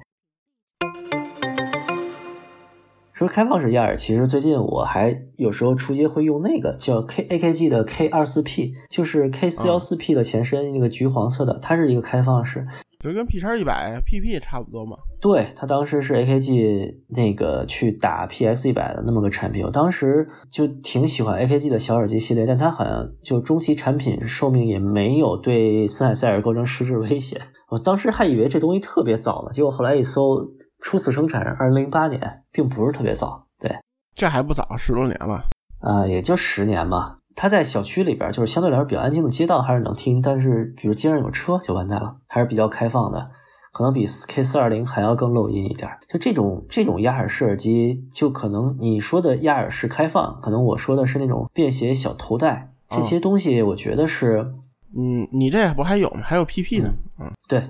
[3.13, 12.67] 说开放式压耳，其实最近我还有时候出街会用那个叫 K A K G 的 K 二四 P，就是 K 四幺四 P 的前身，那个橘黄色的，它是一个开放式，
[13.09, 14.97] 就跟 P 叉一百 P P 差不多嘛。
[15.21, 30.45] 对，它当时是 A K G 那个去打 P X 一百的那么个产品，我当时就挺喜欢 A K G 的小耳机系列，但它好像就中期产品寿命也没有对森海塞尔构成实质威胁，我当时还以为这东西特别早呢，结果后来一搜。
[30.81, 33.47] 初次生产是二零零八年，并不是特别早。
[33.59, 33.75] 对，
[34.13, 35.41] 这还不早，十多年了。
[35.79, 37.17] 啊，也就十年吧。
[37.35, 42.15] 它在小区里边，就是相对来说比较安静的街道还是能听，但是比如街上有车就完蛋了。
[42.27, 43.29] 还是比较开放的，
[43.73, 45.89] 可能比 K 四二零还要更漏音一点。
[46.07, 54.53] 就这种这种压耳式耳机，就可能你说的压耳式开放，可能我说的是那种便携小头戴这些东西，我觉得是，
[54.97, 56.21] 嗯，你这不还有吗？
[56.23, 56.93] 还有 PP 呢？
[57.19, 57.61] 嗯，对。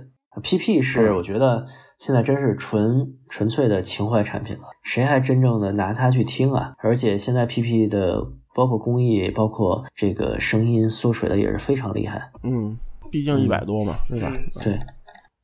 [0.44, 1.66] PP 是我觉得
[1.98, 6.74] 现在真是纯纯粹的情怀产品了，谁还真正的拿它去听啊？
[6.80, 8.22] 而且现在 PP 的
[8.56, 12.32] 包括工艺，包括这个声音缩水的也是非常厉害。
[12.44, 12.76] 嗯，
[13.12, 14.32] 毕竟一百多嘛，对吧？
[14.64, 14.80] 对，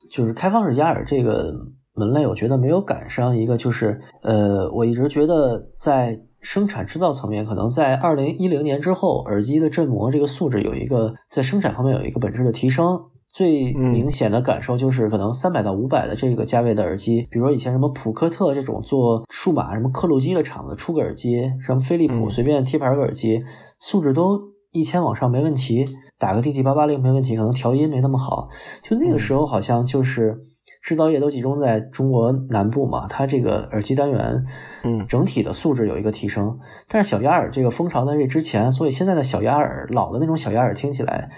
[0.09, 1.53] 就是开放式压耳这个
[1.95, 12.99] 门类，我觉得没有赶上一个，就是呃，我一直觉得在生产制造层面，可能在二零一零年之后，耳机的振膜这个素质有一个在生产方面有一个本质的提升。
[13.33, 23.41] 最明显的感受就是，可能三百到五百的这个价位的耳机，比如说以前什么普克特这种做数码什么刻录机的厂子出个耳机，什么飞利浦随便贴牌个耳机，
[23.79, 24.37] 素质都
[24.71, 25.85] 一千往上没问题，
[26.19, 28.49] 打个 DT 八八零没问题，可能调音没那么好。
[28.83, 30.37] 就那个时候好像就是
[30.83, 34.43] 制造业都集中在中国南部嘛，它这个耳机单元，
[34.83, 36.59] 嗯，整体的素质有一个提升。
[36.89, 41.29] 但是小鸭耳这个风潮在这之前，所以现在的小鸭耳，老的那种小鸭耳听起来。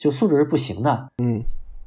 [0.00, 1.44] 就素质是不行的，嗯，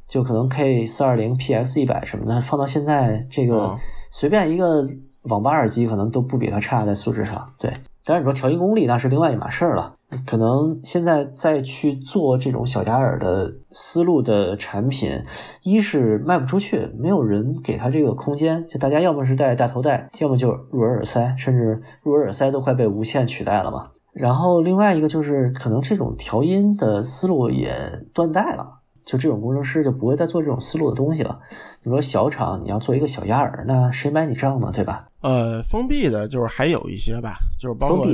[0.08, 3.76] 就可能 K 四二零 PX 一百什么的，放到现在这个
[4.12, 4.88] 随便一个
[5.23, 7.43] 网吧耳机，可能都不比它差在素质上。
[7.58, 7.73] 对，
[8.06, 9.95] 当然你说调音功力那是另外一码事儿了。
[10.28, 15.19] 可能现在再去做这种小鸭耳的思路的产品，
[15.63, 23.89] 一是卖不出去，没有人给他这个空间，就大家要么是戴大头戴，要么就入耳耳塞，甚至入耳耳塞都快被无线取代了嘛。
[24.13, 27.73] 然后另外一个就是，可能这种调音的思路也
[28.13, 31.39] 断代了，就这种工程师就不会再做这种思路的东西了。
[31.82, 34.71] 你说小厂你要做一个小鸭耳，那谁买你账呢？
[34.71, 35.08] 对吧？
[35.21, 38.06] 呃，封闭的就是还有一些吧，就是包括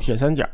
[0.00, 0.44] 铁三角，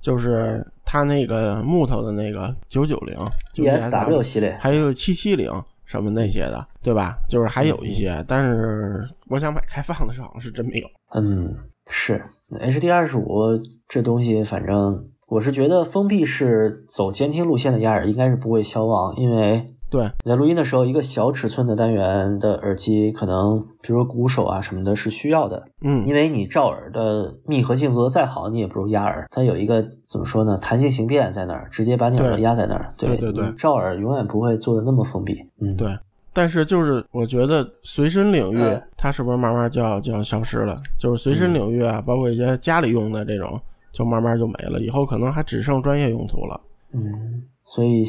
[0.00, 3.16] 就是它那个木头的那个九九零
[3.54, 5.50] E S W 系列，还有七七零
[5.84, 7.16] 什么那些的，对吧？
[7.28, 10.88] 就是还有一些，但是我想买开放的时候，好像是真没有。
[11.14, 11.54] 嗯。
[11.88, 12.20] 是
[12.60, 20.04] H D 二十五这东西，反正我是觉得封闭式走监听路线的压耳应该是不会消亡，因为对。
[20.24, 35.88] 你在录音的时候，一个小尺寸的单元的耳机，可能比如鼓手啊什么的是需要的，嗯，因为你罩耳的密合性做的再好，你也不如压耳，它有一个怎么说呢，弹性形变在那儿，直接把你耳朵压在那儿，对对对，罩耳永远不会做的那么封闭，嗯，对。
[36.36, 38.58] 但是就是我觉得随身领域
[38.94, 40.78] 它是不是慢慢就要就要消失了？
[40.98, 43.58] 就是随身领域啊，包括一些家里用的这种，
[43.90, 44.78] 就慢慢就没了。
[44.80, 46.60] 以后可能还只剩专业用途了。
[46.92, 48.04] 嗯，所以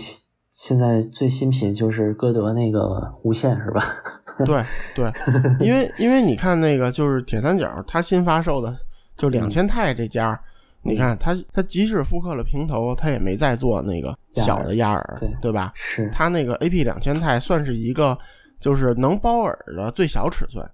[0.49, 3.81] 现在最新品就是歌德那个无线是吧？
[4.45, 4.61] 对
[4.93, 5.09] 对，
[5.65, 8.75] 因为因为你看那个就是铁三角，它新发售的
[9.15, 10.37] 就两千钛这家。
[10.87, 15.71] 你看他他即使复刻了平头，他也没再做那个小的压耳，对对吧？
[15.75, 18.17] 是他那个 A P 两千钛算是一个，
[18.59, 20.65] 就是能包耳的最小尺寸。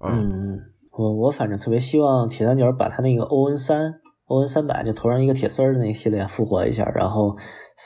[0.00, 0.60] 嗯，
[0.92, 3.94] 我我反正特别希望铁三角把他那个 O N 三
[4.26, 7.36] ON 三百，就头上一个铁丝儿的那个系列复活一下，然后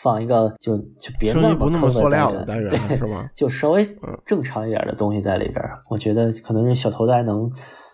[0.02, 3.28] 放一个就就别声音不那么么塑料的单单元是吗？
[3.34, 5.76] 就稍微嗯正常一点的东西在里边儿。
[5.90, 7.50] 我觉得可能是小头戴能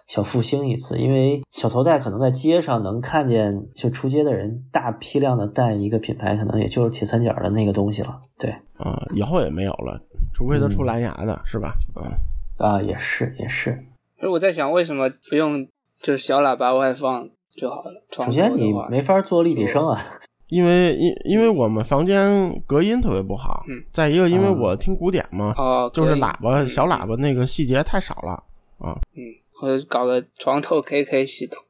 [0.06, 8.20] 小复兴一次，因为小头戴可能在街上能看见，就出街的人大批量的戴一个品牌，可能也就是铁三角的那个东西了。
[8.38, 10.00] 对，啊，以后也没有了，
[10.34, 11.74] 除非他出蓝牙的，是吧？
[11.96, 13.72] 嗯，啊，也是也是。
[14.20, 15.66] 所以我在想，为什么不用
[16.00, 18.04] 就是小喇叭外放就好了？
[18.10, 19.98] 首先你没法做立体声啊，
[20.48, 28.32] 因为因因为我们房间隔音特别不好，嗯再一个因为啊我听古典嘛，哦，就是喇叭嗯小喇叭那个细节太少了
[28.78, 28.98] 啊。
[29.14, 29.22] 嗯，
[29.60, 31.62] 或者搞个床头 KK 系统。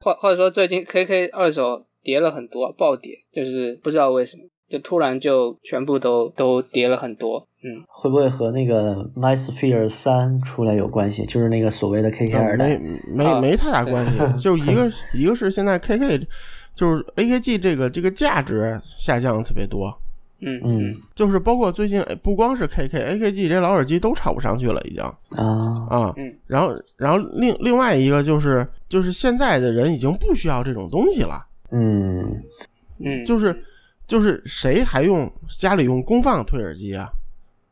[0.00, 7.46] 或或者说最近 KK 二手跌了很多，暴跌，就是不知道为什么，就突然就全部都都跌了很多。
[7.62, 11.22] 嗯，会不会和那个 MySphere 三出来有关系？
[11.22, 12.78] 就是那个所谓的 KK 二没代。
[12.78, 16.26] 没没没太大关系， 就一个一个是现在 KK
[16.74, 19.96] 就是 AKG 这个这个价值下降得特别多，
[20.42, 20.60] 嗯。
[20.64, 20.96] 嗯。
[21.14, 25.02] 就是包括最近哎不光是 KK，AKG 这老耳机都炒不上去了已经。
[25.02, 26.14] 啊，啊。
[26.16, 26.34] 嗯。
[26.46, 32.42] 然后然后另另外一个就是就是现在的人已经不需要这种东西了，嗯。
[32.98, 33.56] 嗯，就是
[34.06, 35.28] 就是谁还用
[35.58, 37.08] 家里用功放推耳机啊，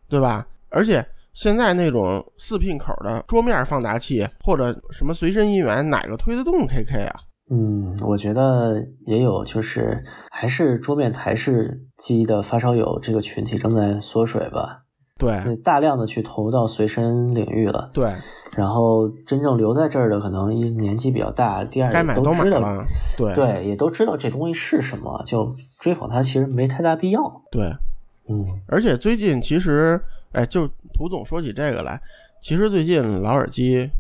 [0.08, 0.46] 对吧？
[0.70, 7.20] 而且现在那种四 pin 口的桌面放大器或者什么随身音源，哪个推得动 KK 啊？
[7.52, 14.82] 嗯，我觉得也有，就是还是桌面台式机的发烧友这个群体正在缩水吧，
[15.18, 17.90] 对大量的去投到随身领域了。
[17.92, 18.12] 对，
[18.56, 22.84] 然后真正留在这儿的，可能一年纪比较大，第二也该买都知道，了，
[23.18, 27.42] 对对，也都知道这东西是什么，就追捧它其实没太大必要。
[27.50, 27.64] 对，
[28.28, 32.00] 嗯而且最近其实，哎，就涂总说起这个来，
[32.40, 33.90] 其实最近老耳机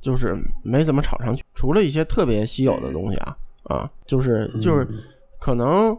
[0.00, 0.34] 就是
[0.64, 4.98] 没怎么炒上去，除了一些特别稀有的东西啊啊，就是就是嗯
[5.38, 5.96] 可能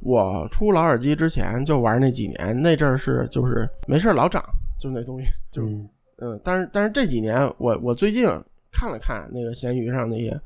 [0.00, 4.42] 我出老耳机之前就玩那几年，那阵儿是就是没事儿老涨，
[4.78, 5.88] 就那东西，就嗯
[6.18, 8.26] 嗯，但是但是这几年我我最近
[8.70, 10.38] 看了看那个闲鱼上那些，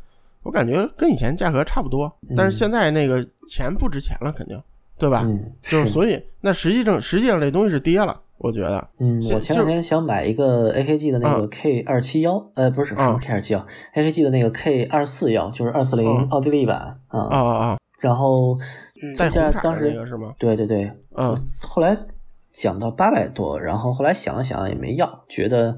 [0.43, 4.61] 我感觉跟以前价格差不多，但是现在那个钱不值钱了，肯定
[4.97, 5.23] 对吧？
[5.25, 8.87] 嗯，就是所以那实际上实际上这东西是跌了，我觉得。
[8.99, 17.21] 嗯，我前两天想买一个 AKG 的那个嗯 K 二七幺，呃，不是什么嗯 K 二七幺，AKG 的那个 K 二四幺，就是二四零嗯奥地利版啊。
[17.21, 17.79] 啊啊啊！
[18.01, 18.57] 然后
[19.03, 19.29] 嗯在
[19.63, 20.35] 当时是吗？
[20.39, 21.97] 对对对，嗯后来
[22.53, 25.77] 讲到八百多，然后后来想了想也没要，觉得，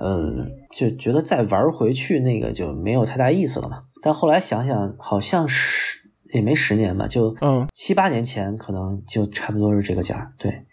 [0.00, 3.84] 嗯，就觉得再玩回去那个就没有太大意思了嘛。
[4.02, 10.64] 但后来想想，好像是也没十年吧，就嗯七八年前可能就差不多是这个价，对，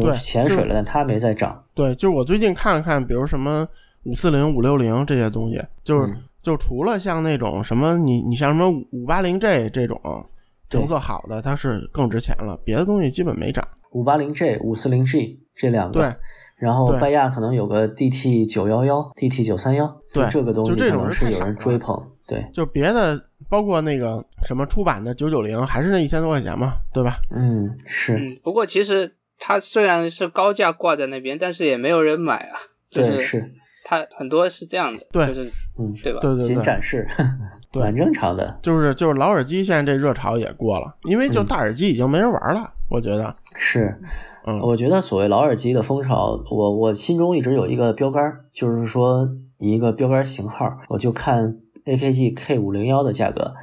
[0.00, 1.62] 就潜水了，但它没再涨。
[1.74, 3.66] 对，就是我最近看了看，比如什么
[4.04, 9.96] 五四零、五六零这些东西，就是、嗯就除了像那种什么你你像什么五八零 G 这种
[10.68, 13.64] 对成色好的，它是更值钱了，别的东西基本没涨。
[13.92, 16.16] 五八零 G、五四零 G 这两个，对，
[16.56, 27.20] 然后拜亚可能有个 DT 九幺幺、DT 九三幺，对这个东西可就这种能是有人追捧，对，就别的包括那个什么出版的九九零，还是那一千多块钱嘛，对吧？
[27.30, 32.60] 嗯，是，嗯，不过其实它虽然是高价挂在那边，但是也没有人买啊。
[32.88, 33.52] 就对，是是，
[33.84, 36.20] 它很多是这样的，对就是嗯，对吧？
[36.20, 37.04] 对对对，仅展示，
[37.72, 43.98] 对蛮正常的，就是就是老耳机现在这热潮也过了，因为就大耳机已经没人玩了，我觉得，是。
[44.44, 49.28] 嗯我觉得所谓老耳机的风潮，我我心中一直有一个标杆，就是说
[49.58, 53.54] 一个标杆型号，我就看 AKG K 五零幺的价格。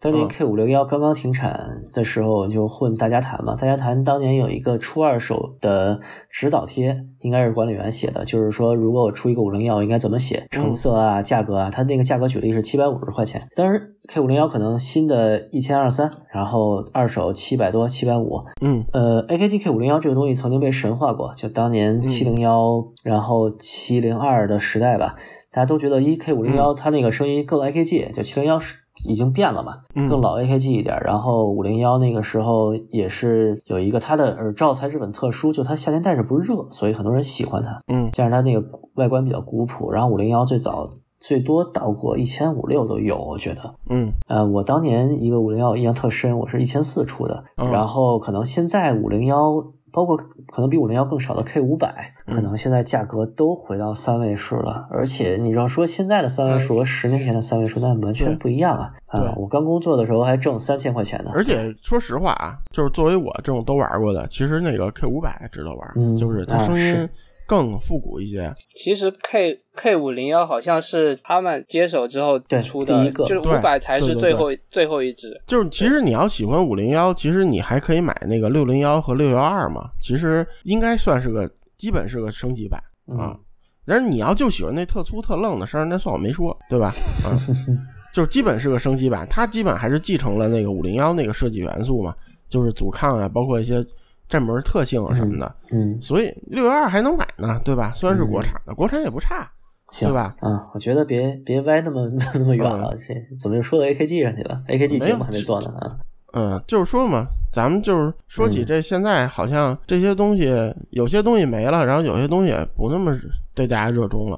[0.00, 0.28] 当年嗯。
[0.28, 3.54] K 五零幺刚刚停产的时候，我就混大家谈嘛。
[3.56, 11.70] 大家谈当年有一个出二手的指导贴，应该是管理员写的，就是说如果我出一个五零幺，我应该怎么写，成色啊、价格啊。
[11.70, 18.84] 他那个价格举例是七百五十块钱，当然 K 五零幺可能新的一千二三，然后二手七百多、七百五，嗯。
[18.92, 25.14] 呃，AKG K 五零幺这个东西曾经被神化过，就当年七零幺，然后七零二的时代吧，
[25.50, 28.76] 大家都觉得一 K 五零幺它那个声音更 AKG，就七零幺是
[29.08, 30.98] 已经变了嘛，嗯更老 AKG 一点。
[31.04, 37.80] 然后五零幺那个时候也是有一个它的耳罩材质很特殊，就它夏天戴着不热，所以很多人喜欢它。
[37.92, 43.74] 嗯加上它那个外观比较古朴，然后五零幺最早最多到过一千五六都有，我觉得。
[43.88, 49.64] 嗯呃，我当年一个五零幺印象特深，我是一千四出的，嗯然后可能现在五零幺，
[49.96, 54.86] 包括可能比五零幺更少的 K 五百，可能现在价格都回到三位数了。
[54.90, 58.92] 而且你要说现在的三位数和十年前的三位数，那完全不一样啊！
[59.10, 61.30] 对啊，我刚工作的时候还挣三千块钱呢。
[61.32, 67.08] 而且说实话啊，就是作为我这种都玩过的，其实那个 K 五百值得玩，嗯就是它啊声音、是
[67.46, 68.52] 更复古一些。
[68.74, 75.40] 其实 K K 五零幺好像是他们接手之后对出的，第一个就五百才是最后最后一只。
[75.46, 83.40] 就是其实你要喜欢五零幺，其实你还可以买那个六零幺和六幺二嘛，其实应该算是个基本是个升级版啊嗯。
[83.84, 86.88] 然后你要就喜欢那特粗特愣的声儿，那算我没说，对吧？
[87.24, 87.30] 啊，
[88.12, 92.12] 就是基本是个升级版，它基本还是继承了那个五零幺那个设计元素嘛，
[92.48, 93.84] 就是阻抗啊，包括一些
[94.28, 95.56] 站门特性啊什么的。
[95.70, 97.92] 嗯，所以六幺二还能买呢，对吧？
[97.94, 99.50] 虽然是国产的，国产也不差。
[99.92, 100.34] 行对吧？
[100.40, 105.98] 啊，我觉得别别歪那么 那么远了，这怎么又说到 AKG 上去了？AKG 节目还没做呢啊。
[106.32, 110.52] 嗯，就是说嘛，咱们就是说起嗯这，现在好像这些东西
[110.90, 113.16] 有些东西没了，然后有些东西也不那么
[113.54, 114.36] 对大家热衷了。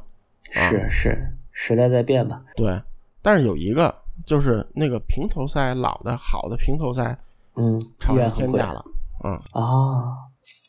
[0.55, 2.43] 啊是是，时代在变吧。
[2.55, 2.81] 对，
[3.23, 3.93] 但是有一个
[4.27, 7.19] 就是那个平头塞，老的好的平头塞
[7.57, 8.85] 嗯，炒上依然很贵天价了。
[9.25, 10.29] 嗯，啊。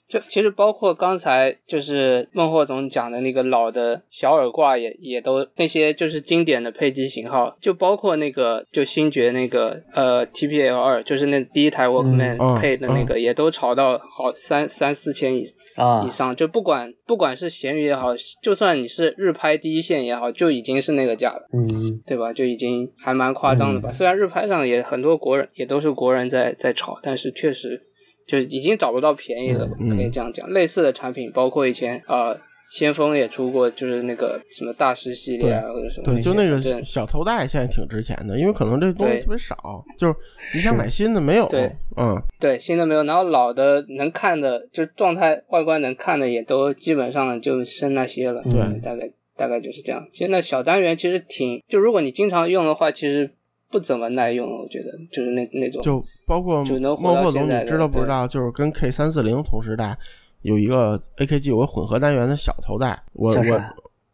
[0.10, 15.46] 就其实包括刚才就是孟获总讲的那个老的小耳挂也也都那些就是经典的配机型号，就包括那个就星爵那个呃 TPL 二，就是那第一台 Walkman 嗯配的那个，也都炒到好三三四千以
[15.76, 18.08] 啊以上，就不管不管是咸鱼也好，
[18.42, 21.48] 就算你是日拍第一线也好，就已经是那个价了。
[21.54, 22.34] 嗯对吧？
[22.34, 23.92] 就已经还蛮夸张的吧。
[23.92, 27.84] 虽然日拍上也很多国人，也都是国人在在炒，但是确实
[28.30, 30.48] 就已经找不到便宜了吧，嗯可以这样讲。
[30.52, 40.16] 类似的产品，包括以前呃，先锋也出过，就是那个什么大师系列啊，或者什么对，就那个小头戴现在挺值钱的，因为可能这东西特别少，就是
[40.54, 41.48] 你想买新的没有。
[41.50, 48.44] 对嗯，对新的没有，然后老的能看的，就状态外观能看的，也都基本上就剩那些了。
[48.44, 50.08] 对大概大概就是这样。
[50.14, 53.32] 其实那小单元其实挺，就如果你经常用的话，其实
[53.72, 58.28] 不怎么耐用，我觉得就是那那种就包括就能活孟获总，你知道不知道？
[58.28, 59.98] 就是跟 K 三四零同时代
[60.42, 63.62] 有一个 AKG 有个混合单元的小头戴，我我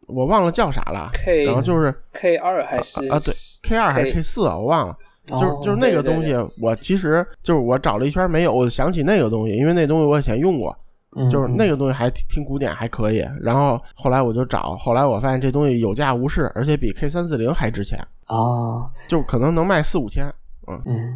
[0.08, 1.10] 我忘了叫啥了。
[1.14, 4.96] K 然后就是 K 二还是啊对 K 二还是 K 四啊，我忘了。
[5.26, 10.76] 就是哦就是那个对对东西，我其实就是我找了一圈没有，我想起那个东西，因为那东西我以前用过，
[11.16, 13.24] 嗯就是那个东西还挺挺古典，还可以。
[13.42, 20.26] 然后后来我就找，后来我发现这东西有价无市，而且比 K 三四零还值钱，啊，就可能能卖四五千。
[20.68, 21.14] 嗯，嗯，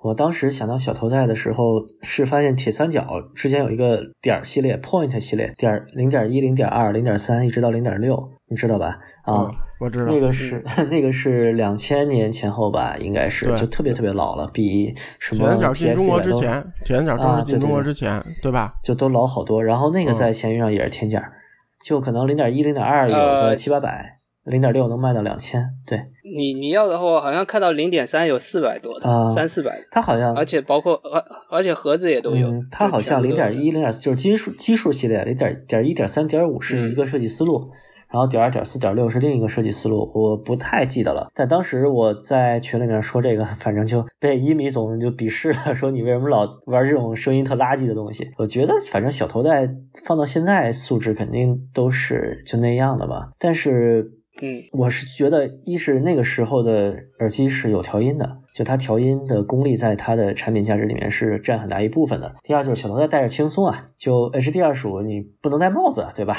[0.00, 8.98] 我当时想到小头带的时候，是发现铁三角之前有一个点儿系列 Point 系列，点零点一、零点二、零点三，一直到零点六，你知道吧？
[9.22, 18.72] 啊嗯，我知道那个是 那个是两千年前后吧，应该是就特别特别老了，比什么铁三角进 PS 中国100都之前，铁三角正啊式进中国对对对之前，对吧？
[18.84, 19.62] 就都老好多。
[19.62, 21.32] 然后那个嗯在闲鱼上也是天价，
[21.84, 25.68] 就可能零点一、零点二有个呃七八百，零点六能卖到两千。
[25.84, 28.96] 对，你你要的话，好像看到零点三有四百多
[29.28, 32.48] 三四百，它好像而且包括而而且盒子也都有。
[32.48, 37.70] 嗯，它好像零点一、零点四就是基数基数系列，零点点一、点三、点五是一个设计思路，
[38.08, 41.28] 然后点二、点四、点六是另一个设计思路，我不太记得了。
[41.34, 48.28] 但当时我在群里面说这个，反正就被一米总就鄙视了，说你为什么老玩这种声音特垃圾的东西？
[48.38, 49.68] 我觉得反正小头戴
[50.04, 54.12] 放到现在素质肯定都是就那样的吧，但是。
[54.42, 62.34] 嗯，我是觉得，一是那个时候的耳机是有调音的，就它调音的功力在它的产品价值里面是占很大一部分的。
[62.42, 66.36] 第二就是小头戴戴着轻松啊，就 HD 二十五你不能戴帽子，对吧？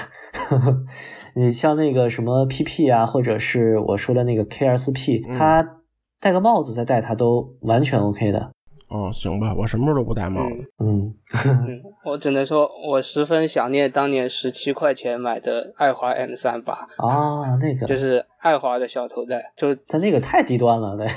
[1.37, 5.37] 你像那个什么 PP 啊，或者是我说的那个 K24P，嗯。
[5.37, 5.77] 它
[6.19, 8.49] 戴个帽子再戴它都完全 OK 的。
[8.89, 10.71] 哦，行吧，我什么时候都不戴帽子。
[10.83, 11.13] 嗯。
[11.45, 17.85] 嗯， 我只能说，我十分想念当年十七块钱买的爱华 M 三八，啊，那个。
[17.85, 21.07] 就是爱华的小头戴，就它那个太低端了，对。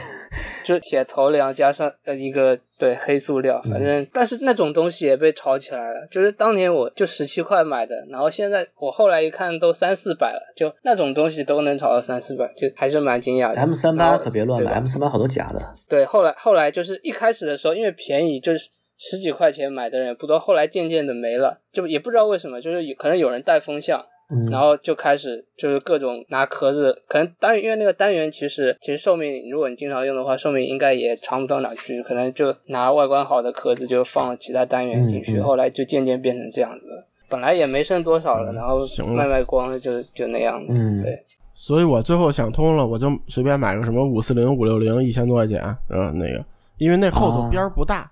[0.63, 6.07] 就铁头梁加上呃一个对黑塑料，反正、但是那种东西也被炒起来了。
[6.09, 13.59] 就是当年我就十七块买的，然后现在我后来一看都三四百了，就那种东西都能炒到三四百，就还是蛮惊讶的。
[13.59, 15.61] M 三八可别乱买，M 三八好多假的。
[15.89, 37.07] 对，后来后来就是一开始的时候，因为便宜，就是十几块钱买的人也不多，后来渐渐的没了，就也不知道为什么，就是有可能有人带风向，嗯，然后就开始就是各种拿壳子，可能单元因为那个单元其实其实寿命，如果你经常用的话，寿命应该也长不到哪去，可能就拿外观好的壳子就放其他单元进去，后来就渐渐变成这样子了。
[37.29, 38.81] 本来也没剩多少了，嗯然后
[39.15, 40.75] 卖卖光了就就那样子。
[40.77, 41.25] 嗯对，
[41.55, 46.45] 所以我最后想通了，我就随便买个什么五四零、五六零，一千多块钱，嗯，那个，
[46.79, 48.11] 因为那后头啊边儿不大，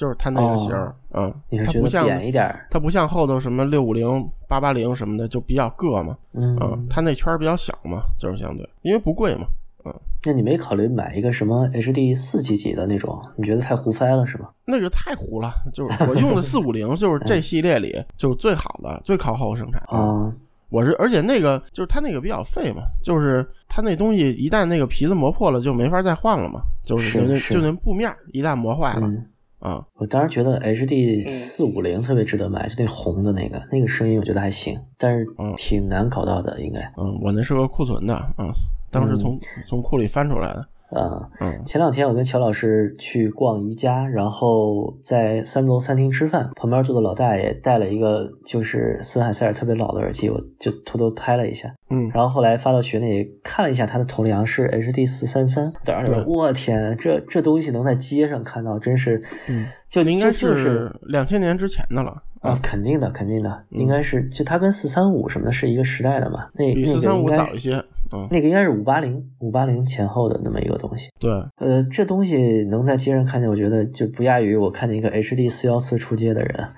[0.00, 2.58] 就是它那个型儿，嗯，你是它不像扁一点？
[2.70, 9.44] 它不像后头什么六五零、八八零什么的，就比较硌嘛，嗯嗯，它那圈儿比较小嘛，就是相对，因为不贵嘛，
[9.84, 9.92] 嗯，
[10.24, 13.22] 那你没考虑买一个什么 HD 四几几的那种？
[13.36, 14.50] 你觉得太胡翻了是吧？
[14.64, 20.32] 那个太糊了，就是我用的四五零，就是这系列里就最好的，最靠后生产啊。
[20.70, 29.10] 我是，而且那个就是它那个比较废嘛，就是它那东西一旦那个皮子磨破了，就没法再换了嘛，就是就那就那布面一旦磨坏了，
[29.60, 36.80] 啊，我当时觉得 HD 四五零特别值得买，就那红的那个，那个声音我觉得还行，但是挺难搞到的，应该。
[36.96, 38.50] 嗯，我那是个库存的，嗯，
[38.90, 40.66] 当时从从库里翻出来的。
[40.90, 62.22] 啊，嗯，前两天我跟乔老师去逛宜家，然后在三楼餐厅吃饭，旁边坐的老大爷戴了一个就是森海塞尔特别老的耳机，我就偷偷拍了一下，嗯，然后后来发到群里看了一下，他的头梁是 HD 四三三，当时我天，这这东西能在街上看到，真是，嗯，就应该是两千年之前的了。
[62.40, 67.72] 啊，肯定的，肯定的，应该是就它跟四三五什么的是一个时代的嘛，那比四三五早一些，
[68.12, 71.10] 嗯，那个应该是五八零五八零前后的那么一个东西。
[71.18, 76.68] 对，呃，这东西能在街上看见，我觉得就不亚于我看见一个 HD 四幺四出街的人，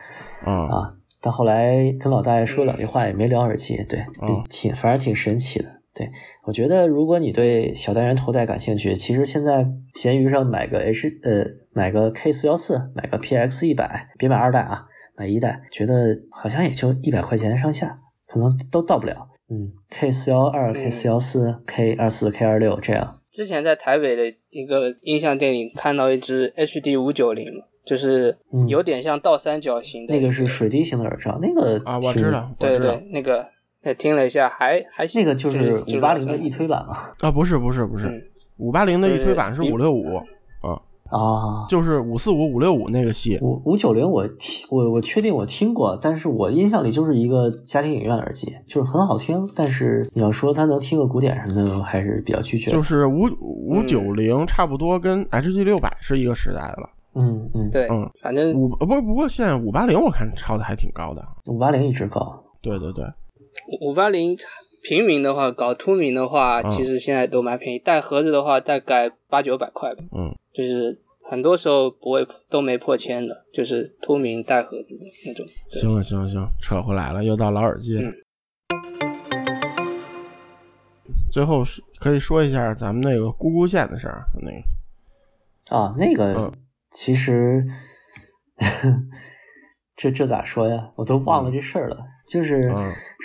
[0.46, 4.04] 嗯啊，但后来跟老大爷说两句话也没聊耳机，对，
[4.48, 5.68] 挺反正挺神奇的。
[5.94, 6.10] 对，
[6.44, 14.86] 我觉得如果你对小单元头戴感兴趣，其实现在闲鱼上买个 H 呃买个 K 四幺四，买个 PX 一百，别买二代啊。
[15.14, 19.28] 买一代，觉得好像也就一百块钱上下，可能都到不了。
[19.52, 23.06] 嗯，K 四幺二、K 四幺四、K 二四、K 二六这样。
[23.30, 27.52] 之前在台北的一个音像店里看到一只 HD 五九零，
[27.84, 30.14] 就是有点像倒三角形的。
[30.14, 33.46] 那个是水滴型的耳罩，那个啊，我知道，对对，那个
[33.98, 36.96] 听了一下，还还那个就是五八零的易推版嘛？
[37.20, 40.16] 啊，不是不是不是，五八零的易推版是五六五
[40.62, 40.80] 啊。
[41.12, 52.70] 啊，就是五四五五六五那个系五五九零，我听我我确定我听过，但是我印象里就是一个家庭影院耳机，就是很好听，但是你要说它能听个古典什么的，还是比较拒绝。
[52.70, 56.88] 就是五五九零差不多跟 HG 六百是一个时代的了。
[57.14, 62.42] 嗯嗯，对，嗯，反正五不不过现在五八零我看抄的还挺高的，五八零一直高。
[62.62, 63.04] 对对对，
[63.82, 64.34] 五八零
[64.82, 70.02] 平民的话，搞通明的话，其实现在都蛮便宜，带盒子的话大概八九百块吧。
[70.16, 71.01] 嗯，就是。
[71.24, 75.46] 很多时候不会都没破千的，就是透明带盒子的那种。
[75.70, 77.98] 行了，行了，行，扯回来了，又到老耳机。
[81.30, 86.52] 最后是可以说一下咱们那个咕咕线的事儿，那个啊，那个
[86.90, 87.64] 其实
[89.96, 90.90] 这这咋说呀？
[90.96, 91.98] 我都忘了这事儿了。
[92.28, 92.72] 就是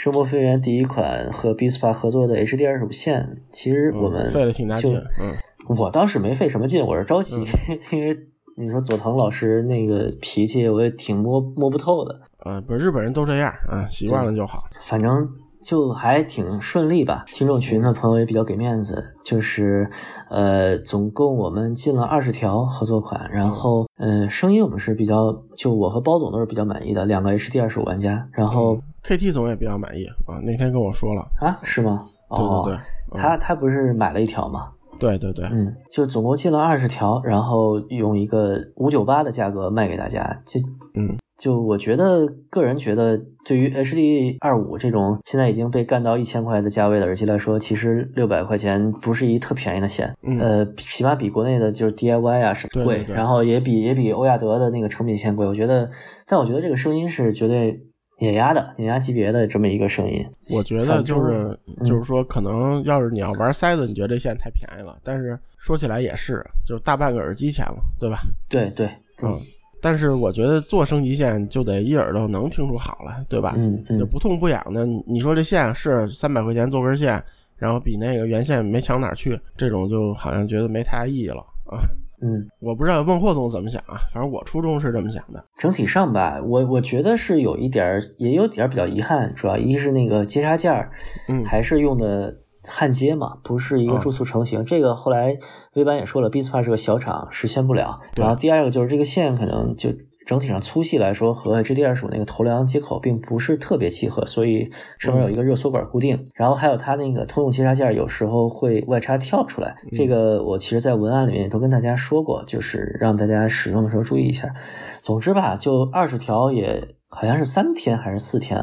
[0.01, 5.33] 声波飞源第一款和 b s p a 合作的 HDR 无线，其实我们费了挺大劲，嗯。
[5.68, 7.43] 我倒是没费什么劲，我是着急，
[7.91, 8.18] 因为
[8.55, 12.20] 你说佐藤老师那个脾气，我也挺摸摸不透的。
[12.45, 14.63] 呃，不，日本人都这样，嗯，习惯了就好。
[14.82, 15.28] 反正
[15.61, 17.26] 就还挺顺利吧。
[17.28, 19.89] 听众群的朋友也比较给面子，就是
[20.30, 32.05] 呃，总共我们进了二十条合作款，然后嗯，声音我们是比较，就我和包总都是比较满意的，两个 HD 二十五玩家，然后 KT 总也比较满意啊，那天跟我说了啊，是吗？
[32.30, 34.72] 对对对，他他不是买了一条吗？
[34.99, 40.41] 对对对，嗯，就总共进了二十条，然后用一个五九八的价格卖给大家。
[40.45, 40.59] 这
[40.95, 50.13] 嗯，就我觉得个人觉得，对于 HD 二五这种现在已经被干到一千块的价位的耳机来说，其实六百块钱不是一特便宜的线。
[50.39, 55.45] 呃，起码比国内的就是 DIY 啊什么贵，然后也比也比欧亚德的那个成品线贵。
[55.45, 55.89] 我觉得，
[56.25, 57.86] 但我觉得这个声音是绝对。
[58.20, 64.97] 碾压的碾压级别的这么一个声音，我觉得就是就是说，可能要是你要玩塞子，你觉得这线太便宜了。
[65.03, 68.20] 但是说起来也是，就大半个耳机钱了，对吧？
[68.49, 68.89] 对对，
[69.22, 69.39] 嗯。
[69.80, 73.53] 但是我觉得做升级线就得一耳朵能听出好来，对吧？
[73.55, 73.99] 嗯嗯。
[73.99, 77.24] 就不痛不痒的，你说这线是三百块钱做根线，
[77.55, 81.78] 然后比那个原线没强哪去，这种就好像觉得没太大意义了啊。
[82.22, 85.43] 嗯，我不知道孟获总怎么想啊，反正我初衷是这么想的。
[85.57, 90.91] 整体上吧，我我觉得是有一点儿，也有点儿比较遗憾，主要一是那个接插件儿，
[91.28, 92.34] 嗯，还是用的
[92.68, 94.65] 焊接嘛，不是一个注塑成型。
[94.65, 95.38] 这个后来
[95.76, 97.99] 微版也说了 b s p a 是个小厂，实现不了。
[98.15, 99.89] 然后第二个就是这个线可能就。
[100.28, 104.69] 整体上粗细来说，和 G D 二十五那个头梁接口并不是特别契合，所以
[104.99, 106.28] 上面有一个热缩管固定。
[106.36, 109.78] 然后还有它那个通用接插件，有时候会外插跳出来。
[109.95, 114.53] 这个我其实在文案里面也都跟大家说过，就是让大家使用的时候注意一下。
[115.01, 118.61] 总之吧，就二十条也好像是三天还是四天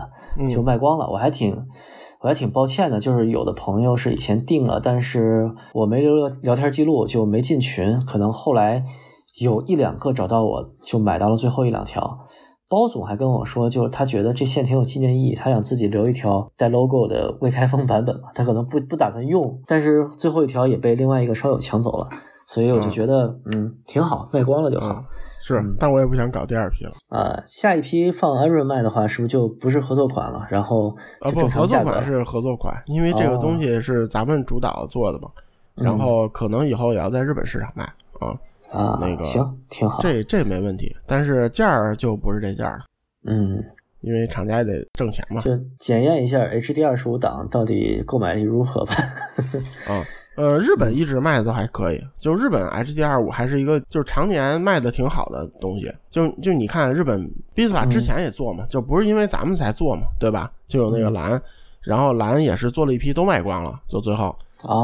[0.52, 1.08] 就卖光了。
[1.12, 1.64] 我还挺
[2.20, 8.84] 我还挺抱歉的，就是有的朋友是以前订了，但是我没留聊天记录，就没进群，可能后来。
[9.40, 12.20] 有一两个找到我就买到了最后一两条，
[12.68, 22.08] 包总还跟我说，就是他觉得这线挺有纪念意义，他想自己留一条带 logo 的未开封版本嘛，他可能不不打算用，但是最后一条也被另外一个烧友抢走了，
[22.46, 25.04] 所以我就觉得嗯挺好，卖光了就好。
[25.42, 26.92] 是，但我也不想搞第二批了。
[27.10, 30.46] 呃，下一批放安润卖的话，是不是就不是合作款了？
[30.48, 30.88] 然后
[31.20, 35.28] 啊不，合作款是合作款，因为这个东西是咱们主导做的嘛，
[35.74, 37.84] 然后可能以后也要在日本市场卖
[38.20, 38.34] 啊。
[38.74, 42.80] 啊，那个行，挺好，这这没问题，但是价儿就不是这价了，
[43.26, 43.64] 嗯，
[44.00, 45.40] 因为厂家也得挣钱嘛。
[45.42, 48.94] 就检验一下 HD 二十五档到底购买力如何吧。
[49.86, 50.02] 啊，
[50.36, 55.88] 呃，日本一直卖的都还可以，就日本 HD 二五还是一个就是常年卖的挺好的东西。
[56.10, 57.22] 就就你看日本
[57.54, 60.50] b i s p a 之前也做嘛，就不是因为咱们才做嘛，对吧？
[60.66, 61.40] 就有那个蓝，
[61.80, 64.36] 然后蓝也是做了一批都卖光了，就最后。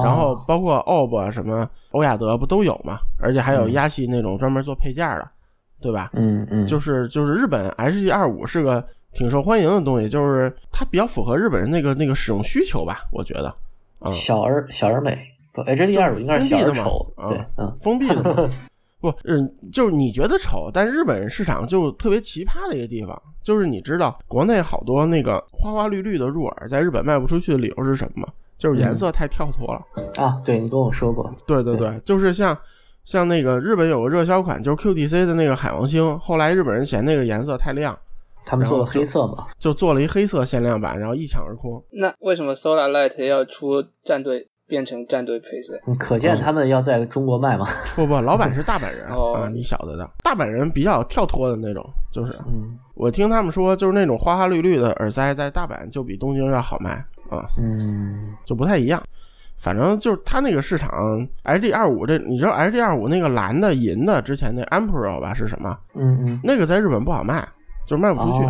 [0.05, 2.99] 然后包括 OPPO 什么欧亚德不都有嘛？
[3.19, 5.29] 而且还有亚系那种专门做配件的，
[5.81, 6.11] 对吧？
[6.15, 13.03] 嗯嗯，就是就是日本 HG 二五是个挺受欢迎的东西，就是它比较符合日本人那个那个使用需求吧？
[13.11, 13.55] 我觉得，
[14.01, 15.19] 嗯小而小而美，
[15.53, 18.49] 不 HG 二五应该是小而丑，对，嗯，封闭的嘛。
[19.01, 28.29] 不，嗯，就是你觉得丑，但日本市场就特别奇葩的一个地方，就是你知道国内好多那个花花绿绿的入耳，在日本卖不出去的理由是什么吗？
[28.61, 29.81] 就是颜色太跳脱了
[30.23, 30.39] 啊！
[30.45, 32.55] 对你跟我说过，对对对，就是像
[33.05, 37.99] 像那个日本有个热销款，就是 QTC 的那个海王星，后来日本人嫌那个颜色太亮，
[38.45, 41.83] 他们做了黑色嘛，就做了一黑色限量版，然后一抢而空。
[41.93, 45.81] 那为什么 Solar Light 要出战队变成战队配色？
[45.99, 47.67] 可见他们要在中国卖嘛？
[47.97, 51.83] 不不，老板是大阪人啊，你晓得的，大阪人比较跳脱的那种，
[52.13, 52.39] 就是，
[52.95, 57.03] 我听他们说，就是那种花花绿绿的耳塞，在大阪就比东京要好卖。
[57.31, 59.03] 啊，嗯，就不太一样，
[59.57, 60.91] 反正就是它那个市场
[61.45, 65.79] ，H D 二五这，你知道 H D 二五那个蓝的、银的，之前那 Emperor 吧是什么？
[65.95, 67.49] 嗯嗯，那个在日本不好卖，
[67.87, 68.41] 就是卖不出去，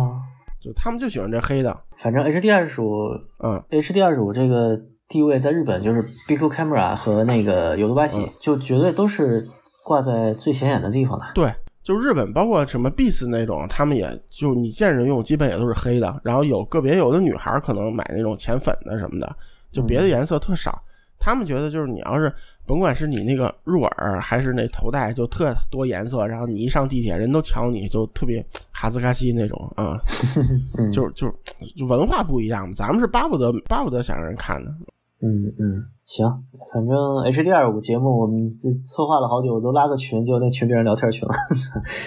[0.59, 1.77] 就他们就喜欢这黑的。
[1.97, 3.09] 反正 H D 二十五，
[3.43, 9.47] 嗯，H D 二十五这个地位在日本就是 BQ Camera 和那个有毒巴西，就绝对都是
[9.83, 11.25] 挂在最显眼的地方的。
[11.35, 11.53] 对。
[11.83, 16.21] 就日本，包括什么 Beats 那种，他们也就你见人用，基本也都是黑的。
[16.23, 19.35] 然后有个别有的女孩可能买那种浅粉的什么的，
[19.71, 20.81] 就别的颜色特少。
[21.17, 22.33] 他们觉得就是你要是
[22.65, 29.99] 甭管是你那个入耳还是那头戴，就特多颜色，然后你一上地铁人都瞧你，就特别哈兹卡西那种啊，
[30.91, 31.31] 就就
[31.75, 32.73] 就文化不一样嘛。
[32.75, 34.71] 咱们是巴不得巴不得想让人看的。
[35.21, 35.85] 嗯嗯。
[36.11, 36.27] 行，
[36.73, 36.93] 反正
[37.31, 41.33] HDR 五节目我们这策划了好久，我都拉个群，结果那群变成聊天群了。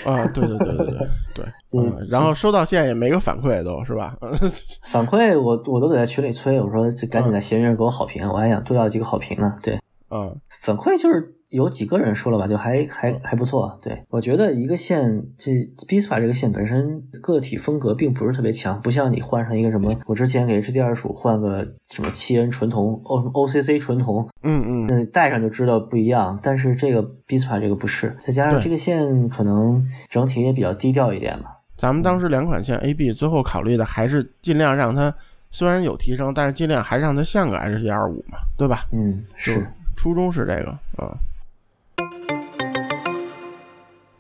[0.04, 0.98] 啊，对对对对对
[1.34, 4.14] 对，嗯，然后收到现在也没个反馈，都是吧？
[4.92, 9.56] 反馈我我都得在群里催，我说这赶紧在闲鱼上给我好评，我还想多要几个好评呢。
[9.62, 9.80] 对，
[10.10, 11.30] 嗯，反馈就是。
[11.54, 13.78] 有几个人说了吧，就还还还不错。
[13.80, 15.52] 对我觉得一个线，这
[15.86, 26.36] b i s p a 这个线本身个体风格并不是特别强，不像你换上一个什么，我之前给 HD 二十五换个什么七 N 纯铜 O OCC 纯铜，嗯嗯，那戴上就知道不一样。
[26.42, 29.80] 但是这个 b i s p a 这个不是，再加上这个线可能
[30.10, 31.60] 整体也比较低调一点吧。
[31.76, 35.14] 咱们当时两款线 A B 最后考虑的还是尽量让它
[35.52, 38.80] 虽然有提升，但是尽量还让它像个 HD 二五嘛，对吧？
[38.92, 41.16] 嗯，是初衷是这个啊。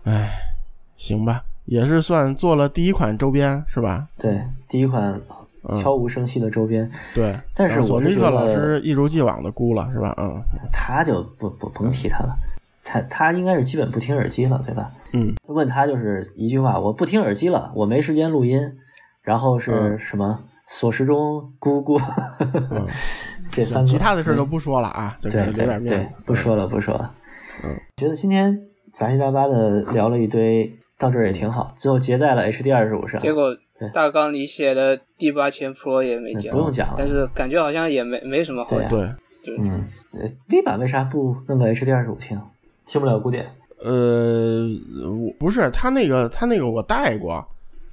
[0.04, 0.30] 哎，
[0.96, 4.06] 行吧，也是算做了第一款周边是吧？
[4.18, 5.20] 对，第一款
[5.80, 6.90] 悄无声息的周边。
[7.14, 10.14] 对，但是索尼克老师一如既往的估了是吧？
[10.18, 10.42] 嗯，
[10.72, 12.36] 他就不不甭提他了，
[12.84, 14.92] 他他应该是基本不听耳机了，对吧？
[15.14, 18.76] 嗯，问他就是一句话，我不听耳机了，我没时间录音，
[19.22, 21.98] 然后是什么锁时钟咕咕，
[23.50, 27.14] 这三其他的事都不说了啊，对对对，不说了不说了。
[27.64, 28.60] 嗯，觉得今天。
[28.94, 31.72] 杂七杂八的聊了一堆，到这儿也挺好。
[31.76, 33.20] 最后结在了 H D 二十五上。
[33.20, 33.54] 结果
[33.92, 36.94] 大纲里写的第八千 Pro 也没讲，不用讲了。
[36.96, 38.88] 但是感觉好像也没没什么好讲。
[38.88, 39.06] 对
[39.42, 39.84] 对，嗯
[40.48, 42.40] ，V 版为啥不弄个 H D 二十五听？
[42.86, 43.46] 听不了古典？
[43.82, 44.64] 呃，
[45.10, 47.44] 我不是，他那个他那个我带过。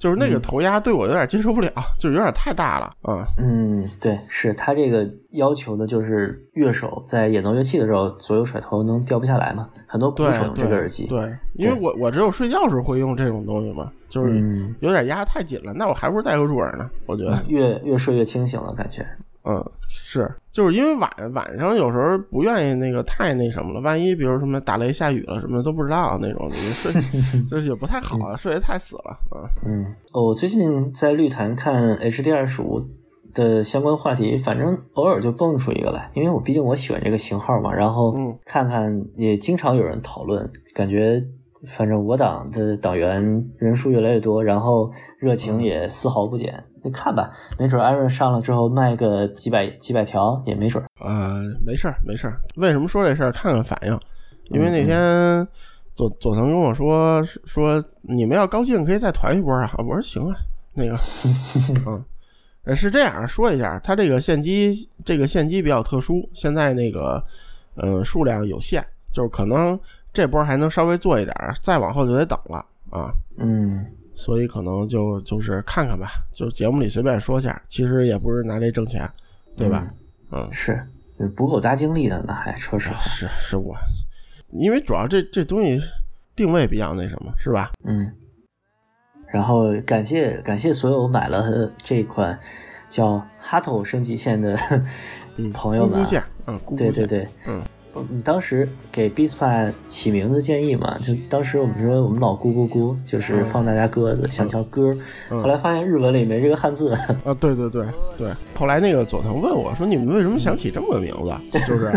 [0.02, 3.24] 就是那个头压对我有点接受不了，就是有点太大了啊。
[3.38, 9.68] 嗯，对，是他这个要求的，就是乐手在演奏乐器的时候，左右甩头能掉不下来嘛。
[9.86, 16.90] 很多鼓手用这个耳机，对，因为我我只有睡觉时候会用这种东西嘛，就是有点压太紧了，那我还不如戴个入耳呢。
[17.06, 19.06] 我觉得越越睡越清醒了，感觉。
[19.44, 26.92] 嗯，是，就是因为晚晚上有时候不愿意那个太那什么了，万一比如什么打雷下雨了什么的都不知道那种，你 睡
[27.50, 29.18] 就是也不太好，睡得太死了。
[29.64, 29.84] 嗯。
[29.84, 32.82] 嗯，我最近在绿坛看 H D 二十五
[33.34, 38.14] 的相关话题，反正偶尔就蹦出一个来，因为我毕竟我喜欢这个型号嘛，然后
[38.44, 41.22] 看看也经常有人讨论，感觉
[41.66, 43.22] 反正我党的党员
[43.56, 46.62] 人数越来越多，然后热情也丝毫不减。
[46.82, 50.82] 你看吧，没准艾瑞上了之后卖个几百几百条也没准。
[51.00, 52.40] 呃，没事儿没事儿。
[52.56, 53.30] 为什么说这事儿？
[53.30, 53.98] 看看反应。
[54.50, 55.46] 因为那天
[55.94, 59.72] 佐佐藤跟我说说你们要高兴可以再团一波啊。
[59.78, 60.36] 我说行啊，
[60.74, 60.96] 那个
[61.86, 62.04] 嗯。
[62.64, 67.24] 呃，是这样说一下，它这个献机，这个献机比较特殊，现在那个，
[67.74, 69.78] 嗯，数量有限，就是可能
[70.12, 73.12] 这波还能稍微做一点，再往后就得等了啊。
[73.38, 79.08] 嗯，所以可能就就是看看吧，就节目里随便说下，其实也不是拿这挣钱，
[79.56, 79.88] 对吧？
[80.30, 80.86] 嗯，是
[81.36, 83.74] 不够搭精力的，呢还说实话，是是我，
[84.52, 85.80] 因为主要这这东西
[86.36, 87.72] 定位比较那什么，是吧？
[87.84, 88.12] 嗯。
[89.32, 92.38] 然后感谢感谢所有买了这款
[92.90, 94.58] 叫哈头升级线的
[95.54, 96.04] 朋友们，
[96.46, 97.62] 嗯，对对对，嗯。
[98.08, 100.96] 你当时给 b i s p a 起名字建议嘛？
[101.02, 104.90] 就当时我们说我们老咕咕咕，就是放大家鸽子，想叫歌。
[105.28, 106.92] 后来发现日文里没这个汉字。
[107.24, 107.84] 啊，对对对
[108.16, 108.30] 对。
[108.54, 111.32] 后来那个佐藤问我说：“你们为什么想起这么个名字？”
[111.66, 111.92] 就是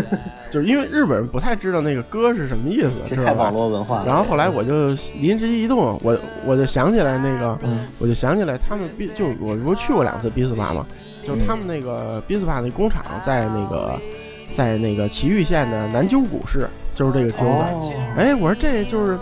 [0.50, 4.04] 就是因为日本人不太知道那个歌是什么意思，这太网络文化。
[4.06, 4.88] 然后后来我就
[5.20, 7.58] 临时一动，我我就想起来那个，
[7.98, 10.86] 我就想起来他们 B 就我不是去过两次 b i s p a 嘛，
[11.24, 13.98] 就是他们那个 b i s p a 那工厂在那个。
[14.56, 17.66] 在那个祁玉县的南鸠谷市，就是这个鸠的。
[18.16, 19.18] 哎，我说这就是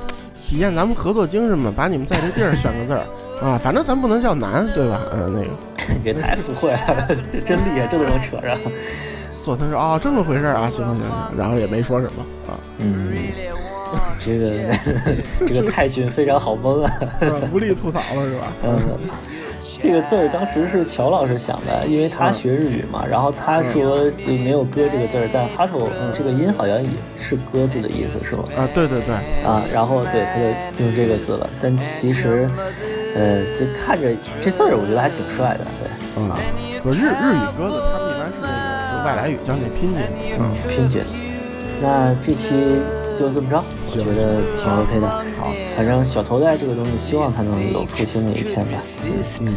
[0.47, 3.05] 体现咱们合作精神嘛，把你们在这地儿选个字儿
[3.45, 5.01] 啊，反正咱不能叫南，对吧？
[5.13, 5.51] 嗯，那个
[6.05, 7.09] 别太不会了，
[7.45, 8.57] 真厉害，这都能扯上。
[9.45, 12.55] 佐藤说：“哦，这么回事啊，行行行。”然后也没说什么啊。
[12.79, 13.13] 嗯，
[14.25, 14.55] 这个
[15.49, 16.91] 这个太君非常好蒙啊，
[17.53, 18.47] 无力吐槽了是吧？
[18.63, 18.81] 嗯。
[19.81, 28.45] 这个字儿当时是乔老师想的，因为他学日语嘛，然后他说就没有“歌”这个字儿，但哈头这个音好像也是“歌”字的意思，是吗？
[28.57, 29.15] 啊，对对对，
[29.45, 32.49] 啊，然后对他就用这个字了，但其实，
[33.17, 36.31] 呃，就看着这字儿，我觉得还挺帅的，对，嗯，
[36.83, 39.99] 不日日语鸽子，他们一般是那个就外来语叫那拼音，
[40.41, 41.03] 嗯，拼音。
[41.83, 42.55] 那这期。
[43.17, 45.09] 就这么着，我觉得挺 OK 的。
[45.39, 48.79] 好，反正小头戴这个东西，希望它能有复兴的一天吧。
[49.41, 49.55] 嗯，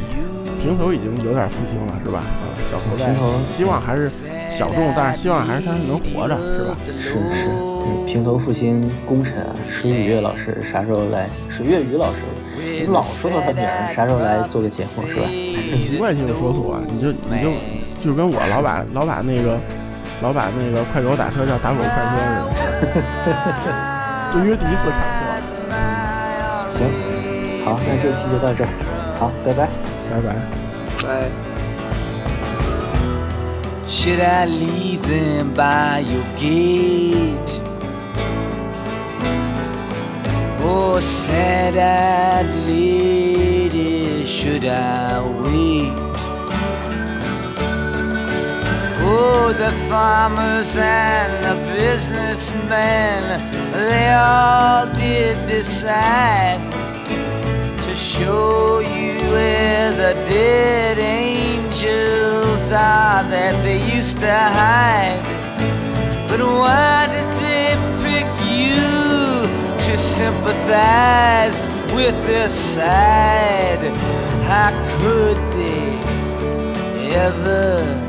[0.62, 2.24] 平头已经有点复兴了，是吧？
[2.43, 4.10] 嗯，小头戴，平头希望还是
[4.55, 6.78] 小众，但是希望还是它能活着，是吧？
[6.99, 9.34] 是是，嗯，平头复兴功臣
[9.70, 11.26] 水雨月老师啥时候来？
[11.49, 12.20] 水月宇老师，
[12.62, 15.28] 你老说到他名儿，啥时候来做个节目，是吧？
[15.76, 17.51] 习惯性的说错，你就你就
[18.05, 19.58] 就跟我老把老把那个。
[20.20, 22.66] 老把那个快狗打车叫打狗快车似的，
[24.34, 24.96] 就因为第一次开
[25.42, 25.58] 车。
[26.70, 26.78] 行，
[27.66, 28.68] 好，那这期就到这儿，
[29.20, 29.70] 好，拜拜，
[30.12, 30.28] 拜拜，
[31.04, 31.32] 拜。
[33.90, 37.60] Should I leave them by your gate?
[40.64, 46.07] Oh, sad-eyed lady, should I wait?
[49.20, 53.41] Oh, the farmers and the businessmen,
[53.72, 56.61] they all did decide
[57.82, 65.24] to show you where the dead angels are that they used to hide.
[66.30, 67.74] But why did they
[68.05, 68.86] pick you
[69.86, 73.84] to sympathize with their side?
[74.45, 75.97] How could they
[77.15, 78.07] ever?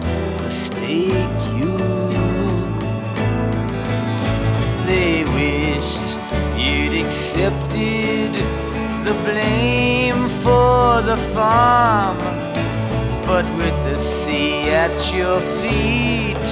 [7.39, 8.35] Accepted
[9.05, 12.19] the blame for the farm,
[13.27, 16.49] but with the sea at your feet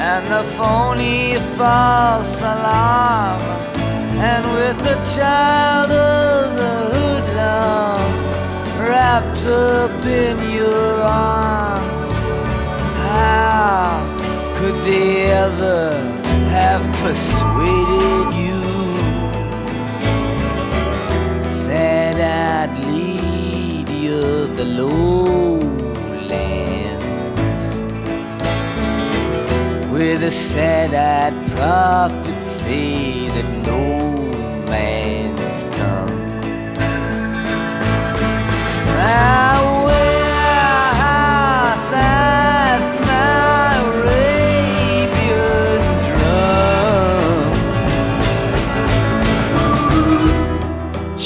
[0.00, 3.42] and the phony false alarm,
[4.16, 8.00] and with the child of the hoodlum
[8.80, 12.28] wrapped up in your arms
[13.04, 14.00] how
[14.56, 15.92] could they ever
[16.48, 18.33] have persuaded
[22.34, 25.62] Sad-eyed lady of the lowlands,
[29.92, 33.82] where the sad-eyed prophets say that no
[34.66, 36.16] man's come.
[38.96, 39.74] Now,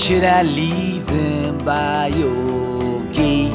[0.08, 0.87] Should I leave
[1.68, 3.52] by your gate?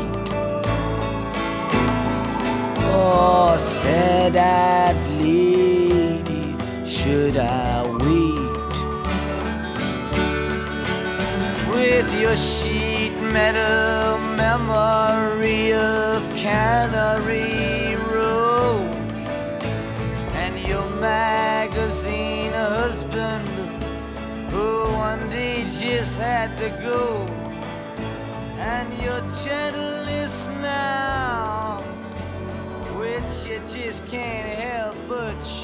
[2.94, 6.56] Oh, sad-eyed lady,
[6.86, 8.34] should I wait?
[11.74, 18.78] with your sheet metal memory of Cannery Row
[20.44, 23.48] and your magazine husband
[24.52, 27.23] who one day just had to go
[29.04, 31.78] your gentleness now
[32.96, 35.63] which you just can't help but show